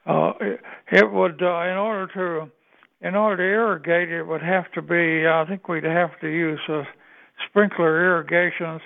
uh, 0.06 0.32
it, 0.40 0.60
it 0.90 1.12
would 1.12 1.42
uh, 1.42 1.62
in 1.62 1.76
order 1.76 2.08
to 2.14 2.50
in 3.06 3.14
order 3.14 3.36
to 3.36 3.42
irrigate 3.42 4.10
it 4.10 4.26
would 4.26 4.42
have 4.42 4.70
to 4.72 4.82
be. 4.82 5.26
I 5.26 5.44
think 5.48 5.68
we'd 5.68 5.84
have 5.84 6.18
to 6.20 6.28
use 6.28 6.60
uh, 6.68 6.82
sprinkler 7.48 8.04
irrigations, 8.04 8.80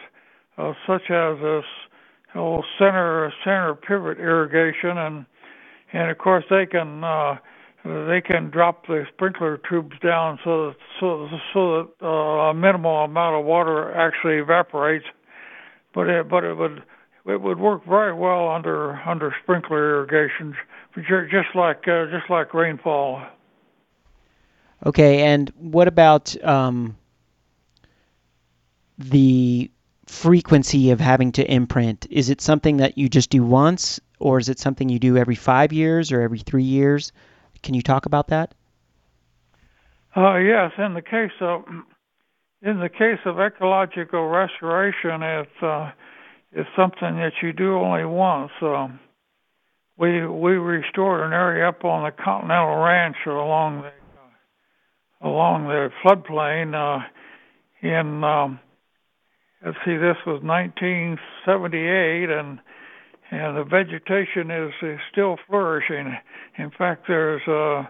uh, 0.58 0.72
such 0.86 1.10
as 1.10 1.38
this 1.40 1.64
old 2.34 2.64
center 2.78 3.32
center 3.44 3.74
pivot 3.74 4.18
irrigation, 4.18 4.98
and 4.98 5.26
and 5.92 6.10
of 6.10 6.18
course 6.18 6.44
they 6.50 6.66
can. 6.66 7.04
Uh, 7.04 7.36
they 7.84 8.20
can 8.24 8.48
drop 8.48 8.86
the 8.86 9.04
sprinkler 9.12 9.60
tubes 9.68 9.98
down 10.00 10.38
so 10.44 10.68
that 10.68 10.76
so 11.00 11.28
so 11.52 11.88
that 12.00 12.06
uh, 12.06 12.50
a 12.50 12.54
minimal 12.54 12.98
amount 12.98 13.34
of 13.34 13.44
water 13.44 13.92
actually 13.92 14.36
evaporates. 14.36 15.04
But 15.92 16.08
it 16.08 16.28
but 16.28 16.44
it 16.44 16.56
would 16.56 16.82
it 17.26 17.40
would 17.40 17.58
work 17.58 17.84
very 17.86 18.12
well 18.12 18.48
under 18.48 18.94
under 19.04 19.34
sprinkler 19.42 19.96
irrigation, 19.96 20.54
just 20.94 21.54
like 21.54 21.88
uh, 21.88 22.06
just 22.06 22.30
like 22.30 22.54
rainfall. 22.54 23.22
Okay, 24.84 25.22
and 25.22 25.52
what 25.58 25.86
about 25.86 26.34
um, 26.44 26.96
the 28.98 29.70
frequency 30.06 30.90
of 30.90 31.00
having 31.00 31.32
to 31.32 31.44
imprint? 31.52 32.06
Is 32.10 32.30
it 32.30 32.40
something 32.40 32.78
that 32.78 32.98
you 32.98 33.08
just 33.08 33.30
do 33.30 33.44
once, 33.44 34.00
or 34.22 34.38
is 34.38 34.48
it 34.48 34.58
something 34.58 34.88
you 34.88 34.98
do 34.98 35.16
every 35.16 35.34
five 35.34 35.72
years 35.72 36.12
or 36.12 36.20
every 36.20 36.38
three 36.38 36.62
years? 36.64 37.12
Can 37.62 37.74
you 37.74 37.82
talk 37.82 38.06
about 38.06 38.28
that? 38.28 38.54
Uh, 40.16 40.36
yes, 40.36 40.72
in 40.78 40.94
the 40.94 41.02
case 41.02 41.32
of 41.40 41.64
in 42.62 42.80
the 42.80 42.88
case 42.88 43.18
of 43.24 43.40
ecological 43.40 44.28
restoration, 44.28 45.22
it's 45.22 45.62
uh, 45.62 45.90
it's 46.52 46.68
something 46.76 47.16
that 47.16 47.32
you 47.42 47.52
do 47.52 47.76
only 47.76 48.04
once. 48.04 48.52
Um, 48.62 49.00
we 49.96 50.26
we 50.26 50.52
restored 50.52 51.26
an 51.26 51.32
area 51.32 51.68
up 51.68 51.84
on 51.84 52.04
the 52.04 52.12
Continental 52.12 52.76
Ranch 52.76 53.16
along 53.26 53.82
the 53.82 53.88
uh, 53.88 55.28
along 55.28 55.68
the 55.68 55.90
floodplain 56.04 56.74
uh, 56.74 57.04
in 57.82 58.22
um, 58.24 58.60
let's 59.64 59.78
see, 59.84 59.96
this 59.96 60.16
was 60.26 60.42
1978, 60.42 62.30
and 62.30 62.58
and 63.32 63.56
the 63.56 63.64
vegetation 63.64 64.50
is, 64.50 64.72
is 64.82 65.00
still 65.10 65.38
flourishing. 65.48 66.14
In 66.58 66.70
fact, 66.70 67.04
there's 67.08 67.40
a 67.48 67.88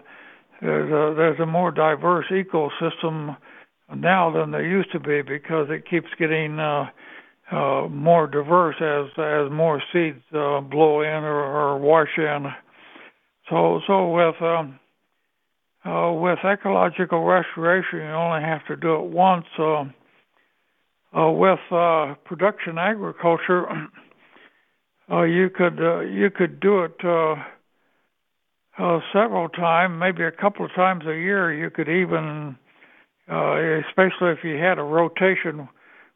there's 0.61 0.89
a 0.89 1.15
there's 1.15 1.39
a 1.41 1.45
more 1.45 1.69
diverse 1.69 2.25
ecosystem 2.31 3.35
now 3.93 4.31
than 4.31 4.51
there 4.51 4.65
used 4.65 4.93
to 4.93 5.01
be 5.01 5.21
because 5.21 5.67
it 5.69 5.83
keeps 5.89 6.07
getting 6.17 6.57
uh, 6.59 6.85
uh, 7.51 7.87
more 7.89 8.25
diverse 8.25 8.77
as 8.79 9.11
as 9.19 9.51
more 9.51 9.83
seeds 9.91 10.23
uh, 10.33 10.61
blow 10.61 11.01
in 11.01 11.09
or, 11.09 11.43
or 11.43 11.77
wash 11.77 12.17
in. 12.17 12.45
So 13.49 13.81
so 13.85 14.11
with 14.11 14.41
um, 14.41 14.79
uh, 15.83 16.13
with 16.13 16.39
ecological 16.45 17.25
restoration, 17.25 17.99
you 17.99 18.05
only 18.05 18.43
have 18.43 18.65
to 18.67 18.77
do 18.77 18.95
it 18.95 19.11
once. 19.11 19.45
Uh, 19.59 19.83
uh, 21.15 21.29
with 21.29 21.59
uh, 21.71 22.15
production 22.25 22.77
agriculture, 22.79 23.65
uh, 25.11 25.23
you 25.23 25.49
could 25.49 25.79
uh, 25.79 25.99
you 26.01 26.29
could 26.29 26.59
do 26.59 26.83
it 26.83 26.95
uh, 27.03 27.35
uh, 28.77 28.99
several 29.11 29.49
times, 29.49 29.99
maybe 29.99 30.23
a 30.23 30.31
couple 30.31 30.65
of 30.65 30.71
times 30.73 31.03
a 31.05 31.15
year. 31.15 31.53
You 31.53 31.69
could 31.69 31.89
even, 31.89 32.57
uh, 33.31 33.55
especially 33.87 34.31
if 34.31 34.43
you 34.43 34.55
had 34.55 34.79
a 34.79 34.83
rotation 34.83 35.67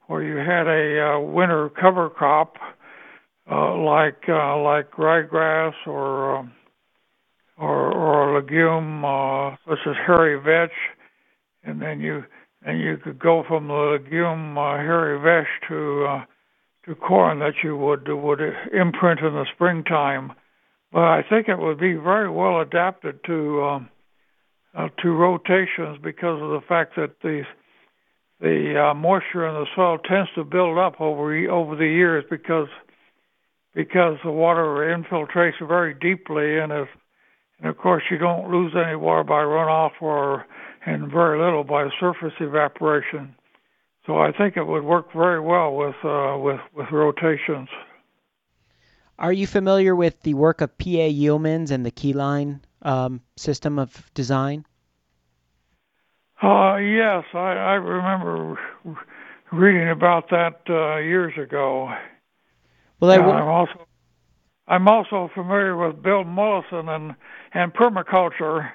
where 0.08 0.24
you 0.24 0.38
had 0.38 0.68
a 0.68 1.16
uh, 1.16 1.20
winter 1.20 1.70
cover 1.70 2.10
crop 2.10 2.56
uh, 3.52 3.76
like 3.78 4.24
uh, 4.28 4.58
like 4.62 4.92
ryegrass 4.92 5.74
or 5.86 6.40
uh, 6.40 6.44
or 7.58 7.94
or 7.94 8.36
a 8.36 8.40
legume 8.40 9.06
uh, 9.06 9.56
such 9.68 9.80
as 9.88 9.96
hairy 10.06 10.40
vetch, 10.40 10.76
and 11.64 11.82
then 11.82 12.00
you 12.00 12.24
and 12.66 12.80
you 12.80 12.98
could 12.98 13.20
go 13.20 13.44
from 13.48 13.68
the 13.68 13.74
legume 13.74 14.58
uh, 14.58 14.78
hairy 14.78 15.20
vetch 15.20 15.70
to 15.70 16.06
uh, 16.06 16.26
to 16.88 16.96
corn 16.96 17.40
that 17.40 17.54
you 17.64 17.78
would 17.78 18.08
would 18.08 18.42
imprint 18.74 19.20
in 19.20 19.34
the 19.34 19.46
springtime. 19.54 20.32
But 20.92 21.04
I 21.04 21.24
think 21.30 21.50
it 21.50 21.60
would 21.60 21.80
be 21.80 21.94
very 21.94 22.30
well 22.30 22.62
adapted 22.62 23.20
to 23.26 23.64
um, 23.64 23.90
uh, 24.76 24.90
to 25.02 25.10
rotations 25.10 26.00
because 26.02 26.42
of 26.42 26.50
the 26.50 26.62
fact 26.68 26.96
that 26.96 27.22
the 27.22 27.44
the 28.40 28.90
uh, 28.90 28.94
moisture 28.94 29.48
in 29.48 29.56
the 29.56 29.66
soil 29.76 29.98
tends 29.98 30.30
to 30.36 30.44
build 30.44 30.78
up 30.78 31.02
over 31.02 31.36
over 31.50 31.76
the 31.76 31.88
years 31.88 32.24
because 32.30 32.68
because 33.74 34.18
the 34.24 34.32
water 34.32 34.64
infiltrates 34.64 35.68
very 35.68 35.94
deeply 35.94 36.58
and 36.58 36.72
if 36.72 36.88
and 37.60 37.70
of 37.70 37.78
course 37.78 38.04
you 38.10 38.18
don't 38.18 38.52
lose 38.52 38.74
any 38.76 38.96
water 38.96 39.24
by 39.24 39.42
runoff 39.42 39.92
or 40.00 40.46
and 40.86 41.12
very 41.12 41.38
little 41.38 41.66
by 41.66 41.90
surface 42.00 42.34
evaporation. 42.40 43.36
So 44.08 44.18
I 44.18 44.32
think 44.32 44.56
it 44.56 44.64
would 44.64 44.86
work 44.86 45.12
very 45.14 45.42
well 45.42 45.76
with 45.76 45.96
uh, 46.04 46.38
with 46.40 46.62
with 46.74 46.88
rotations. 46.92 47.68
Are 49.20 49.34
you 49.34 49.46
familiar 49.46 49.96
with 49.96 50.22
the 50.22 50.34
work 50.34 50.62
of 50.62 50.78
P.A. 50.78 51.14
Yeomans 51.14 51.72
and 51.72 51.86
the 51.86 51.92
Keyline 51.92 52.62
um, 52.84 53.22
system 53.36 53.78
of 53.78 54.10
design? 54.14 54.66
Uh, 56.42 56.78
yes, 56.78 57.26
I, 57.34 57.38
I 57.38 57.74
remember 57.74 58.58
reading 59.52 59.90
about 59.90 60.30
that 60.30 60.62
uh, 60.70 60.98
years 60.98 61.34
ago. 61.38 61.92
Well, 63.00 63.12
I 63.12 63.18
w- 63.18 63.36
I'm 63.36 63.48
also 63.50 63.88
I'm 64.68 64.88
also 64.88 65.30
familiar 65.34 65.76
with 65.76 66.02
Bill 66.02 66.24
Mollison 66.24 66.88
and 66.88 67.16
and 67.54 67.74
permaculture 67.74 68.70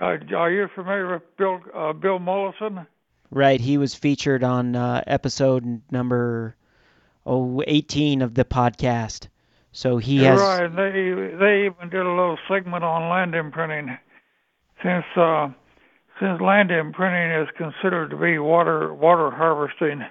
uh, 0.00 0.16
are 0.36 0.50
you 0.50 0.68
familiar 0.74 1.12
with 1.14 1.22
Bill 1.36 1.60
uh, 1.74 1.92
Bill 1.92 2.18
Mollison? 2.18 2.86
Right, 3.30 3.60
he 3.60 3.78
was 3.78 3.94
featured 3.94 4.42
on 4.42 4.74
uh, 4.74 5.04
episode 5.06 5.82
number 5.90 6.56
oh 7.24 7.62
18 7.66 8.22
of 8.22 8.34
the 8.34 8.44
podcast. 8.44 9.28
So 9.72 9.98
he 9.98 10.24
has 10.24 10.40
right. 10.40 10.66
They 10.66 11.36
they 11.38 11.66
even 11.66 11.90
did 11.90 12.04
a 12.04 12.10
little 12.10 12.38
segment 12.48 12.82
on 12.82 13.08
land 13.08 13.36
imprinting, 13.36 13.96
since 14.82 15.04
uh, 15.16 15.50
since 16.18 16.40
land 16.40 16.72
imprinting 16.72 17.40
is 17.40 17.48
considered 17.56 18.10
to 18.10 18.16
be 18.16 18.38
water 18.38 18.92
water 18.92 19.30
harvesting. 19.30 20.04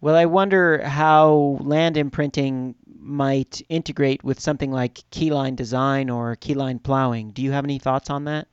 Well, 0.00 0.14
I 0.14 0.26
wonder 0.26 0.86
how 0.86 1.58
land 1.60 1.96
imprinting 1.96 2.76
might 2.96 3.60
integrate 3.68 4.22
with 4.22 4.38
something 4.38 4.70
like 4.70 5.02
keyline 5.10 5.56
design 5.56 6.10
or 6.10 6.36
keyline 6.36 6.82
plowing. 6.82 7.30
Do 7.30 7.42
you 7.42 7.52
have 7.52 7.64
any 7.64 7.78
thoughts 7.78 8.08
on 8.10 8.24
that? 8.24 8.46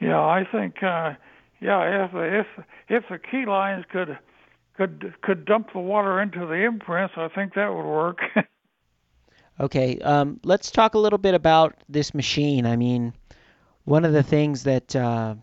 Yeah, 0.00 0.20
I 0.20 0.44
think 0.50 0.82
uh, 0.82 1.14
yeah, 1.64 2.04
if 2.04 2.10
if 2.14 2.46
if 2.88 3.04
the 3.08 3.18
key 3.18 3.46
lines 3.46 3.86
could 3.90 4.18
could 4.76 5.14
could 5.22 5.46
dump 5.46 5.72
the 5.72 5.78
water 5.78 6.20
into 6.20 6.40
the 6.40 6.62
imprints, 6.66 7.14
I 7.16 7.28
think 7.28 7.54
that 7.54 7.72
would 7.72 7.86
work. 7.86 8.18
okay, 9.60 9.98
um, 10.00 10.40
let's 10.44 10.70
talk 10.70 10.92
a 10.92 10.98
little 10.98 11.18
bit 11.18 11.32
about 11.32 11.74
this 11.88 12.12
machine. 12.12 12.66
I 12.66 12.76
mean, 12.76 13.14
one 13.84 14.04
of 14.04 14.12
the 14.12 14.22
things 14.22 14.64
that 14.64 14.94
uh, 14.94 15.36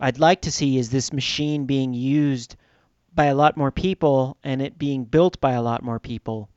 I'd 0.00 0.18
like 0.18 0.42
to 0.42 0.50
see 0.50 0.78
is 0.78 0.90
this 0.90 1.12
machine 1.12 1.66
being 1.66 1.94
used 1.94 2.56
by 3.14 3.26
a 3.26 3.34
lot 3.36 3.56
more 3.56 3.70
people 3.70 4.36
and 4.42 4.60
it 4.60 4.76
being 4.78 5.04
built 5.04 5.40
by 5.40 5.52
a 5.52 5.62
lot 5.62 5.84
more 5.84 6.00
people. 6.00 6.48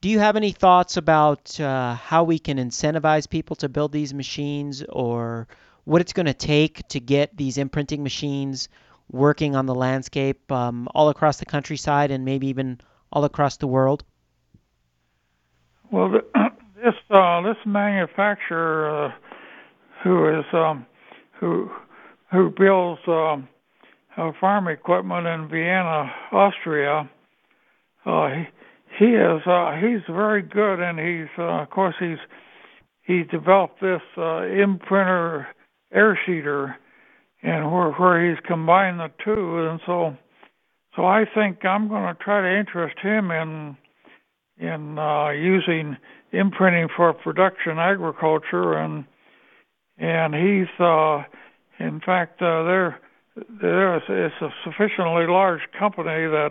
Do 0.00 0.08
you 0.08 0.20
have 0.20 0.36
any 0.36 0.52
thoughts 0.52 0.96
about 0.96 1.58
uh, 1.58 1.94
how 1.94 2.22
we 2.22 2.38
can 2.38 2.58
incentivize 2.58 3.28
people 3.28 3.56
to 3.56 3.68
build 3.68 3.90
these 3.90 4.14
machines 4.14 4.84
or 4.88 5.48
what 5.88 6.02
it's 6.02 6.12
going 6.12 6.26
to 6.26 6.34
take 6.34 6.86
to 6.88 7.00
get 7.00 7.34
these 7.34 7.56
imprinting 7.56 8.02
machines 8.02 8.68
working 9.10 9.56
on 9.56 9.64
the 9.64 9.74
landscape 9.74 10.52
um, 10.52 10.86
all 10.94 11.08
across 11.08 11.38
the 11.38 11.46
countryside 11.46 12.10
and 12.10 12.26
maybe 12.26 12.46
even 12.48 12.78
all 13.10 13.24
across 13.24 13.56
the 13.56 13.66
world? 13.66 14.04
Well, 15.90 16.10
this 16.76 16.94
uh, 17.08 17.40
this 17.40 17.56
manufacturer 17.64 19.06
uh, 19.06 19.12
who 20.04 20.28
is 20.38 20.44
um, 20.52 20.84
who 21.40 21.70
who 22.30 22.50
builds 22.50 23.00
um, 23.08 23.48
uh, 24.18 24.32
farm 24.38 24.68
equipment 24.68 25.26
in 25.26 25.48
Vienna, 25.48 26.12
Austria, 26.32 27.08
uh, 28.04 28.28
he, 28.28 28.44
he 28.98 29.12
is 29.14 29.40
uh, 29.46 29.72
he's 29.80 30.02
very 30.06 30.42
good, 30.42 30.80
and 30.80 30.98
he's 30.98 31.30
uh, 31.38 31.62
of 31.62 31.70
course 31.70 31.94
he's 31.98 32.18
he 33.00 33.22
developed 33.22 33.80
this 33.80 34.02
imprinter 34.18 35.46
air 35.92 36.18
seeder, 36.26 36.76
and 37.42 37.72
where 37.72 37.90
where 37.92 38.28
he's 38.28 38.40
combined 38.46 39.00
the 39.00 39.10
two, 39.24 39.68
and 39.68 39.80
so 39.86 40.16
so 40.96 41.04
I 41.04 41.24
think 41.34 41.64
I'm 41.64 41.88
going 41.88 42.14
to 42.14 42.22
try 42.22 42.42
to 42.42 42.58
interest 42.58 42.98
him 43.00 43.30
in 43.30 43.76
in 44.58 44.98
uh, 44.98 45.30
using 45.30 45.96
imprinting 46.32 46.88
for 46.96 47.12
production 47.12 47.78
agriculture, 47.78 48.74
and 48.74 49.04
and 49.98 50.34
he's 50.34 50.80
uh, 50.80 51.22
in 51.78 52.00
fact 52.04 52.42
uh, 52.42 52.64
there 53.60 53.96
is 53.96 54.32
a 54.40 54.48
sufficiently 54.64 55.26
large 55.26 55.62
company 55.78 56.26
that 56.26 56.50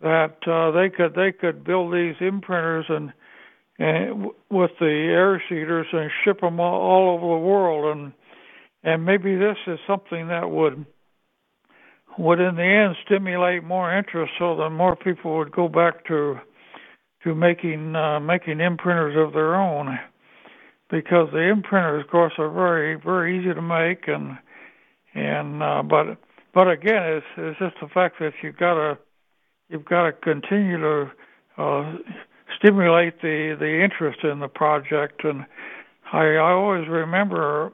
that 0.00 0.36
uh, 0.48 0.70
they 0.72 0.88
could 0.88 1.14
they 1.14 1.32
could 1.32 1.64
build 1.64 1.92
these 1.92 2.16
imprinters 2.20 2.90
and 2.90 3.12
and 3.78 4.26
with 4.50 4.72
the 4.78 4.86
air 4.86 5.42
seeders 5.48 5.86
and 5.92 6.10
ship 6.22 6.40
them 6.40 6.60
all, 6.60 6.80
all 6.80 7.14
over 7.16 7.34
the 7.34 7.46
world. 7.46 7.96
And 7.96 8.12
and 8.82 9.04
maybe 9.04 9.36
this 9.36 9.56
is 9.66 9.78
something 9.86 10.28
that 10.28 10.50
would 10.50 10.84
would 12.18 12.40
in 12.40 12.56
the 12.56 12.62
end 12.62 12.96
stimulate 13.06 13.62
more 13.62 13.96
interest 13.96 14.32
so 14.38 14.56
that 14.56 14.70
more 14.70 14.96
people 14.96 15.38
would 15.38 15.52
go 15.52 15.68
back 15.68 16.04
to 16.06 16.36
to 17.24 17.34
making 17.34 17.94
uh, 17.94 18.20
making 18.20 18.58
imprinters 18.58 19.16
of 19.16 19.32
their 19.32 19.54
own. 19.54 19.98
Because 20.90 21.28
the 21.32 21.38
imprinters 21.38 22.04
of 22.04 22.10
course 22.10 22.32
are 22.38 22.50
very 22.50 22.96
very 22.96 23.38
easy 23.38 23.54
to 23.54 23.62
make 23.62 24.08
and 24.08 24.38
and 25.14 25.62
uh, 25.62 25.82
but 25.82 26.18
but 26.52 26.70
again 26.70 27.02
it's 27.02 27.26
it's 27.36 27.58
just 27.58 27.76
the 27.80 27.88
fact 27.88 28.16
that 28.18 28.32
you've 28.42 28.56
got 28.56 28.74
to 28.74 28.98
you've 29.68 29.84
got 29.84 30.04
to 30.04 30.12
continue 30.12 30.78
to 30.78 31.10
uh, 31.58 31.94
stimulate 32.58 33.20
the 33.22 33.56
the 33.58 33.84
interest 33.84 34.24
in 34.24 34.40
the 34.40 34.48
project. 34.48 35.24
And 35.24 35.46
I 36.12 36.34
I 36.34 36.52
always 36.52 36.88
remember 36.88 37.72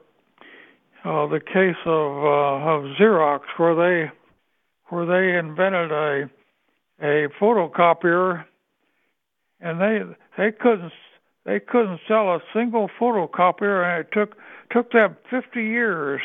uh, 1.07 1.25
the 1.27 1.39
case 1.39 1.79
of 1.85 2.11
uh, 2.25 2.69
of 2.69 2.83
Xerox, 2.99 3.41
where 3.55 3.75
they 3.75 4.11
where 4.89 5.05
they 5.05 5.37
invented 5.37 5.91
a 5.91 6.29
a 7.01 7.29
photocopier, 7.39 8.43
and 9.61 9.79
they 9.79 9.99
they 10.37 10.51
couldn't 10.51 10.91
they 11.45 11.61
couldn't 11.61 12.01
sell 12.09 12.35
a 12.35 12.39
single 12.53 12.89
photocopier, 12.99 13.85
and 13.85 14.05
it 14.05 14.11
took 14.11 14.35
took 14.69 14.91
them 14.91 15.15
50 15.29 15.63
years 15.63 16.19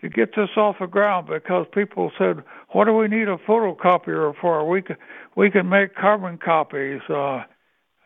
to 0.00 0.08
get 0.08 0.30
this 0.34 0.48
off 0.56 0.76
the 0.80 0.86
ground 0.86 1.26
because 1.26 1.66
people 1.74 2.10
said, 2.16 2.42
"What 2.70 2.86
do 2.86 2.94
we 2.94 3.08
need 3.08 3.28
a 3.28 3.36
photocopier 3.36 4.32
for? 4.40 4.66
We 4.66 4.80
can 4.80 4.96
we 5.34 5.50
can 5.50 5.68
make 5.68 5.94
carbon 5.94 6.38
copies. 6.38 7.02
Uh, 7.10 7.42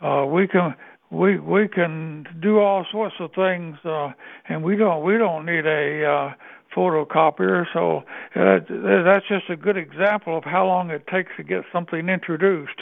uh, 0.01 0.27
we 0.27 0.49
can 0.49 0.75
we 1.11 1.39
we 1.39 1.69
can 1.69 2.27
do 2.41 2.61
all 2.61 2.87
sorts 2.91 3.17
of 3.19 3.33
things, 3.33 3.77
uh, 3.85 4.13
and 4.49 4.63
we 4.63 4.77
don't 4.77 5.05
we 5.05 5.19
don't 5.19 5.45
need 5.45 5.67
a 5.67 6.05
uh, 6.05 6.35
photocopier. 6.75 7.67
So 7.73 8.05
uh, 8.37 8.61
that's 9.05 9.27
just 9.29 9.51
a 9.51 9.57
good 9.57 9.77
example 9.77 10.39
of 10.39 10.45
how 10.45 10.67
long 10.67 10.91
it 10.91 11.07
takes 11.09 11.31
to 11.37 11.43
get 11.43 11.65
something 11.73 12.09
introduced. 12.09 12.81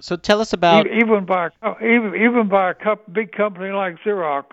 So 0.00 0.16
tell 0.16 0.40
us 0.40 0.52
about 0.52 0.86
even 0.86 1.26
by 1.26 1.50
even 1.82 2.14
even 2.14 2.48
by 2.48 2.70
a 2.70 2.96
big 3.10 3.32
company 3.32 3.72
like 3.72 3.96
Xerox. 4.04 4.44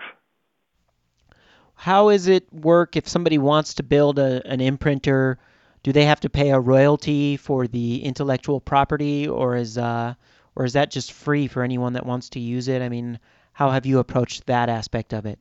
How 1.76 2.08
is 2.08 2.26
it 2.26 2.50
work 2.52 2.96
if 2.96 3.06
somebody 3.06 3.38
wants 3.38 3.74
to 3.74 3.82
build 3.82 4.18
a, 4.18 4.46
an 4.46 4.60
imprinter? 4.60 5.36
Do 5.82 5.92
they 5.92 6.04
have 6.04 6.20
to 6.20 6.30
pay 6.30 6.50
a 6.50 6.58
royalty 6.58 7.36
for 7.36 7.68
the 7.68 8.02
intellectual 8.02 8.60
property, 8.60 9.28
or 9.28 9.56
is 9.56 9.78
uh, 9.78 10.14
or 10.56 10.64
is 10.64 10.72
that 10.72 10.90
just 10.90 11.12
free 11.12 11.46
for 11.46 11.62
anyone 11.62 11.92
that 11.92 12.06
wants 12.06 12.30
to 12.30 12.40
use 12.40 12.66
it? 12.66 12.82
I 12.82 12.88
mean, 12.88 13.20
how 13.52 13.70
have 13.70 13.86
you 13.86 13.98
approached 13.98 14.46
that 14.46 14.68
aspect 14.68 15.12
of 15.12 15.26
it? 15.26 15.38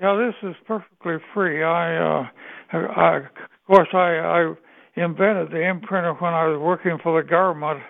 Yeah, 0.00 0.16
this 0.16 0.50
is 0.50 0.56
perfectly 0.66 1.16
free. 1.32 1.62
I, 1.62 1.96
uh, 1.96 2.28
I 2.72 3.16
of 3.18 3.66
course, 3.66 3.88
I, 3.92 4.18
I 4.18 4.54
invented 4.96 5.50
the 5.50 5.58
imprinter 5.58 6.20
when 6.20 6.32
I 6.32 6.46
was 6.46 6.58
working 6.58 6.98
for 7.02 7.22
the 7.22 7.28
government, 7.28 7.80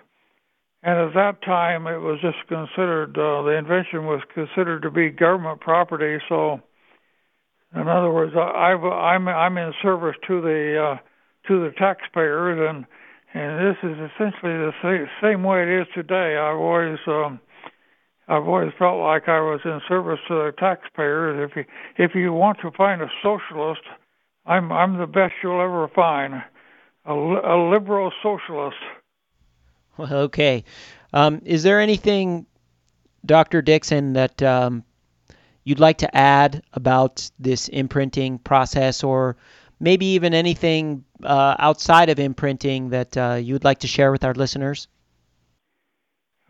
and 0.83 0.99
at 0.99 1.15
that 1.15 1.43
time 1.43 1.87
it 1.87 1.99
was 1.99 2.21
just 2.21 2.37
considered 2.49 3.17
uh, 3.17 3.43
the 3.43 3.57
invention 3.57 4.05
was 4.05 4.21
considered 4.35 4.83
to 4.83 4.91
be 4.91 5.11
government 5.11 5.61
property. 5.61 6.23
So, 6.29 6.61
in 7.75 7.89
other 7.89 8.11
words, 8.11 8.35
I, 8.37 8.73
I've, 8.73 8.85
I'm 8.85 9.29
I'm 9.29 9.57
in 9.57 9.73
service 9.81 10.17
to 10.27 10.41
the 10.43 10.85
uh, 10.93 10.97
to 11.49 11.61
the 11.61 11.71
taxpayers 11.79 12.69
and 12.69 12.85
and 13.35 13.59
this 13.59 13.77
is 13.83 13.97
essentially 14.13 14.53
the 14.53 15.07
same 15.23 15.43
way 15.43 15.63
it 15.63 15.83
is 15.83 15.87
today. 15.95 16.37
I've 16.37 16.57
always 16.57 16.99
um, 17.07 17.41
I've 18.29 18.47
always 18.47 18.73
felt 18.79 19.01
like 19.01 19.29
I 19.29 19.41
was 19.41 19.61
in 19.65 19.81
service 19.89 20.21
to 20.29 20.35
the 20.35 20.53
taxpayers. 20.59 21.51
If 21.51 21.57
you 21.57 21.65
if 21.97 22.15
you 22.15 22.33
want 22.33 22.59
to 22.61 22.71
find 22.71 23.03
a 23.03 23.09
socialist, 23.23 23.83
I'm 24.47 24.71
I'm 24.71 24.99
the 24.99 25.07
best 25.07 25.35
you'll 25.43 25.61
ever 25.61 25.89
find, 25.95 26.35
a, 27.07 27.13
a 27.13 27.57
liberal 27.71 28.13
socialist. 28.23 28.77
Well, 29.97 30.13
okay. 30.13 30.65
Um, 31.13 31.43
is 31.45 31.63
there 31.63 31.81
anything, 31.81 32.47
Dr. 33.27 33.61
Dixon, 33.61 34.15
that 34.15 34.43
um, 34.43 34.85
you'd 35.65 35.81
like 35.81 35.99
to 35.99 36.17
add 36.17 36.63
about 36.73 37.31
this 37.39 37.69
imprinting 37.69 38.39
process, 38.39 39.05
or 39.05 39.37
maybe 39.83 40.07
even 40.07 40.33
anything 40.33 41.05
uh, 41.25 41.57
outside 41.59 42.09
of 42.09 42.19
imprinting 42.19 42.91
that 42.91 43.17
uh, 43.17 43.35
you 43.35 43.55
would 43.55 43.65
like 43.65 43.81
to 43.81 43.89
share 43.89 44.13
with 44.13 44.25
our 44.25 44.33
listeners? 44.33 44.87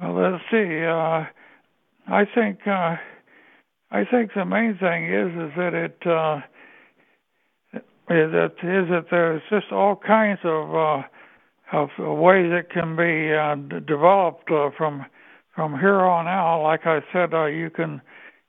Well, 0.01 0.33
let's 0.33 0.45
see. 0.51 0.85
Uh, 0.85 1.25
I 2.09 2.25
think 2.35 2.61
uh, 2.67 2.97
I 3.91 4.05
think 4.05 4.33
the 4.35 4.45
main 4.45 4.77
thing 4.79 5.07
is 5.07 5.29
is 5.29 5.57
that 5.57 5.75
it 5.75 6.07
uh, 6.07 6.41
is 8.13 8.33
that 8.33 8.53
is 8.63 8.89
that 8.91 9.07
there's 9.11 9.43
just 9.49 9.73
all 9.73 9.97
kinds 9.97 10.41
of 10.45 10.75
uh, 10.75 11.03
of 11.73 11.89
ways 11.99 12.53
it 12.53 12.71
can 12.71 12.97
be 12.97 13.33
developed 13.87 14.51
from 14.77 15.07
from 15.55 15.79
here 15.79 16.01
on 16.01 16.29
out. 16.29 16.63
Like 16.63 16.87
I 16.87 17.01
said, 17.13 17.33
you 17.55 17.71
can 17.71 18.03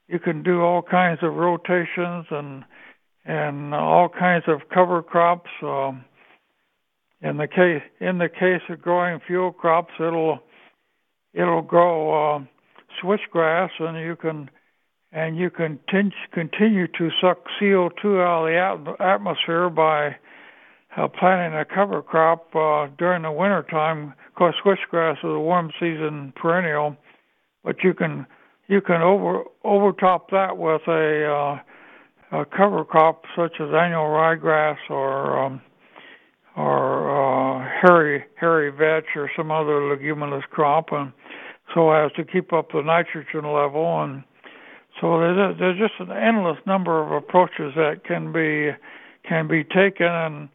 you 0.08 0.18
can 0.18 0.42
do 0.42 0.60
all 0.60 0.82
kinds 0.82 1.20
of 1.22 1.34
rotations 1.34 2.26
and 2.30 2.64
and 3.24 3.74
all 3.74 4.08
kinds 4.08 4.44
of 4.48 4.68
cover 4.72 5.02
crops. 5.02 5.50
Um, 5.62 6.04
in 7.20 7.38
the 7.38 7.48
case 7.48 7.82
in 8.00 8.18
the 8.18 8.28
case 8.28 8.60
of 8.68 8.82
growing 8.82 9.20
fuel 9.26 9.52
crops, 9.52 9.92
it'll 9.98 10.40
it'll 11.32 11.62
grow 11.62 12.36
uh, 12.36 12.44
switchgrass, 13.02 13.70
and 13.78 13.98
you 13.98 14.16
can 14.16 14.50
and 15.12 15.36
you 15.36 15.48
can 15.48 15.78
continue 16.32 16.86
to 16.88 17.08
suck 17.20 17.38
CO2 17.60 18.20
out 18.20 18.78
of 18.78 18.84
the 18.84 19.02
atmosphere 19.02 19.70
by 19.70 20.16
uh, 20.96 21.08
planting 21.08 21.58
a 21.58 21.64
cover 21.64 22.02
crop 22.02 22.54
uh, 22.54 22.88
during 22.98 23.22
the 23.22 23.30
winter 23.30 23.64
time. 23.70 24.14
Of 24.28 24.34
course, 24.34 24.56
switchgrass 24.64 25.18
is 25.18 25.24
a 25.24 25.38
warm 25.38 25.70
season 25.80 26.32
perennial, 26.36 26.96
but 27.62 27.76
you 27.82 27.94
can 27.94 28.26
you 28.66 28.80
can 28.80 29.02
over 29.02 29.44
overtop 29.64 30.30
that 30.30 30.56
with 30.56 30.82
a, 30.88 31.26
uh, 31.26 31.58
a 32.34 32.44
cover 32.44 32.84
crop 32.84 33.24
such 33.36 33.54
as 33.60 33.68
annual 33.68 34.10
ryegrass 34.10 34.78
or 34.90 35.38
um, 35.38 35.60
or 36.56 37.10
uh, 37.10 37.68
hairy 37.80 38.24
hairy 38.34 38.70
vetch 38.70 39.16
or 39.16 39.30
some 39.36 39.50
other 39.50 39.88
leguminous 39.88 40.44
crop, 40.50 40.86
and 40.90 41.12
so 41.72 41.92
as 41.92 42.10
to 42.12 42.24
keep 42.24 42.52
up 42.52 42.72
the 42.72 42.82
nitrogen 42.82 43.50
level. 43.52 44.02
And 44.02 44.24
so 45.00 45.18
there's 45.18 45.38
a, 45.38 45.58
there's 45.58 45.78
just 45.78 45.94
an 46.00 46.10
endless 46.10 46.58
number 46.66 47.02
of 47.02 47.12
approaches 47.12 47.72
that 47.76 48.02
can 48.04 48.32
be 48.32 48.70
can 49.28 49.46
be 49.46 49.62
taken, 49.62 50.06
and 50.06 50.48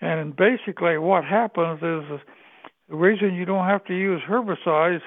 and 0.00 0.34
basically 0.34 0.98
what 0.98 1.24
happens 1.24 1.78
is 1.78 2.20
the 2.88 2.96
reason 2.96 3.34
you 3.34 3.44
don't 3.44 3.66
have 3.66 3.84
to 3.84 3.94
use 3.94 4.20
herbicides 4.28 5.02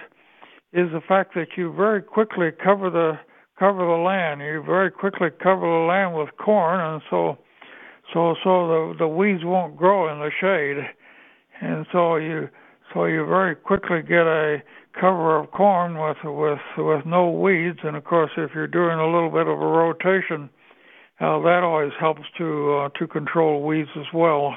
is 0.72 0.90
the 0.92 1.02
fact 1.06 1.36
that 1.36 1.50
you 1.58 1.74
very 1.74 2.02
quickly 2.02 2.50
cover 2.64 2.90
the 2.90 3.20
cover 3.58 3.86
the 3.86 4.04
land. 4.04 4.42
You 4.42 4.64
very 4.66 4.92
quickly 4.92 5.30
cover 5.42 5.62
the 5.62 5.86
land 5.88 6.16
with 6.16 6.30
corn, 6.38 6.80
and 6.80 7.02
so 7.10 7.38
so 8.14 8.36
so 8.44 8.68
the 8.68 8.96
the 9.00 9.08
weeds 9.08 9.44
won't 9.44 9.78
grow 9.78 10.12
in 10.12 10.20
the 10.20 10.32
shade, 10.40 10.84
and 11.62 11.86
so 11.92 12.16
you 12.16 12.50
so 12.94 13.06
you 13.06 13.26
very 13.26 13.56
quickly 13.56 14.02
get 14.02 14.28
a 14.28 14.62
cover 15.00 15.38
of 15.38 15.52
corn 15.52 15.98
with 15.98 16.18
with 16.24 16.60
with 16.78 17.06
no 17.06 17.30
weeds. 17.30 17.80
And 17.84 17.96
of 17.96 18.04
course, 18.04 18.32
if 18.38 18.52
you're 18.54 18.68
doing 18.68 19.00
a 19.00 19.06
little 19.06 19.30
bit 19.30 19.48
of 19.48 19.60
a 19.60 19.66
rotation, 19.66 20.50
uh, 21.20 21.40
that 21.42 21.62
always 21.64 21.94
helps 22.00 22.24
to 22.38 22.74
uh, 22.74 22.90
to 23.00 23.08
control 23.08 23.64
weeds 23.64 23.90
as 23.98 24.08
well. 24.14 24.56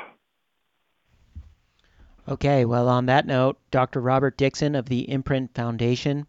Okay, 2.29 2.65
well, 2.65 2.89
on 2.89 3.07
that 3.07 3.25
note, 3.25 3.57
Dr. 3.71 4.01
Robert 4.01 4.37
Dixon 4.37 4.75
of 4.75 4.89
the 4.89 5.09
Imprint 5.09 5.55
Foundation, 5.55 6.27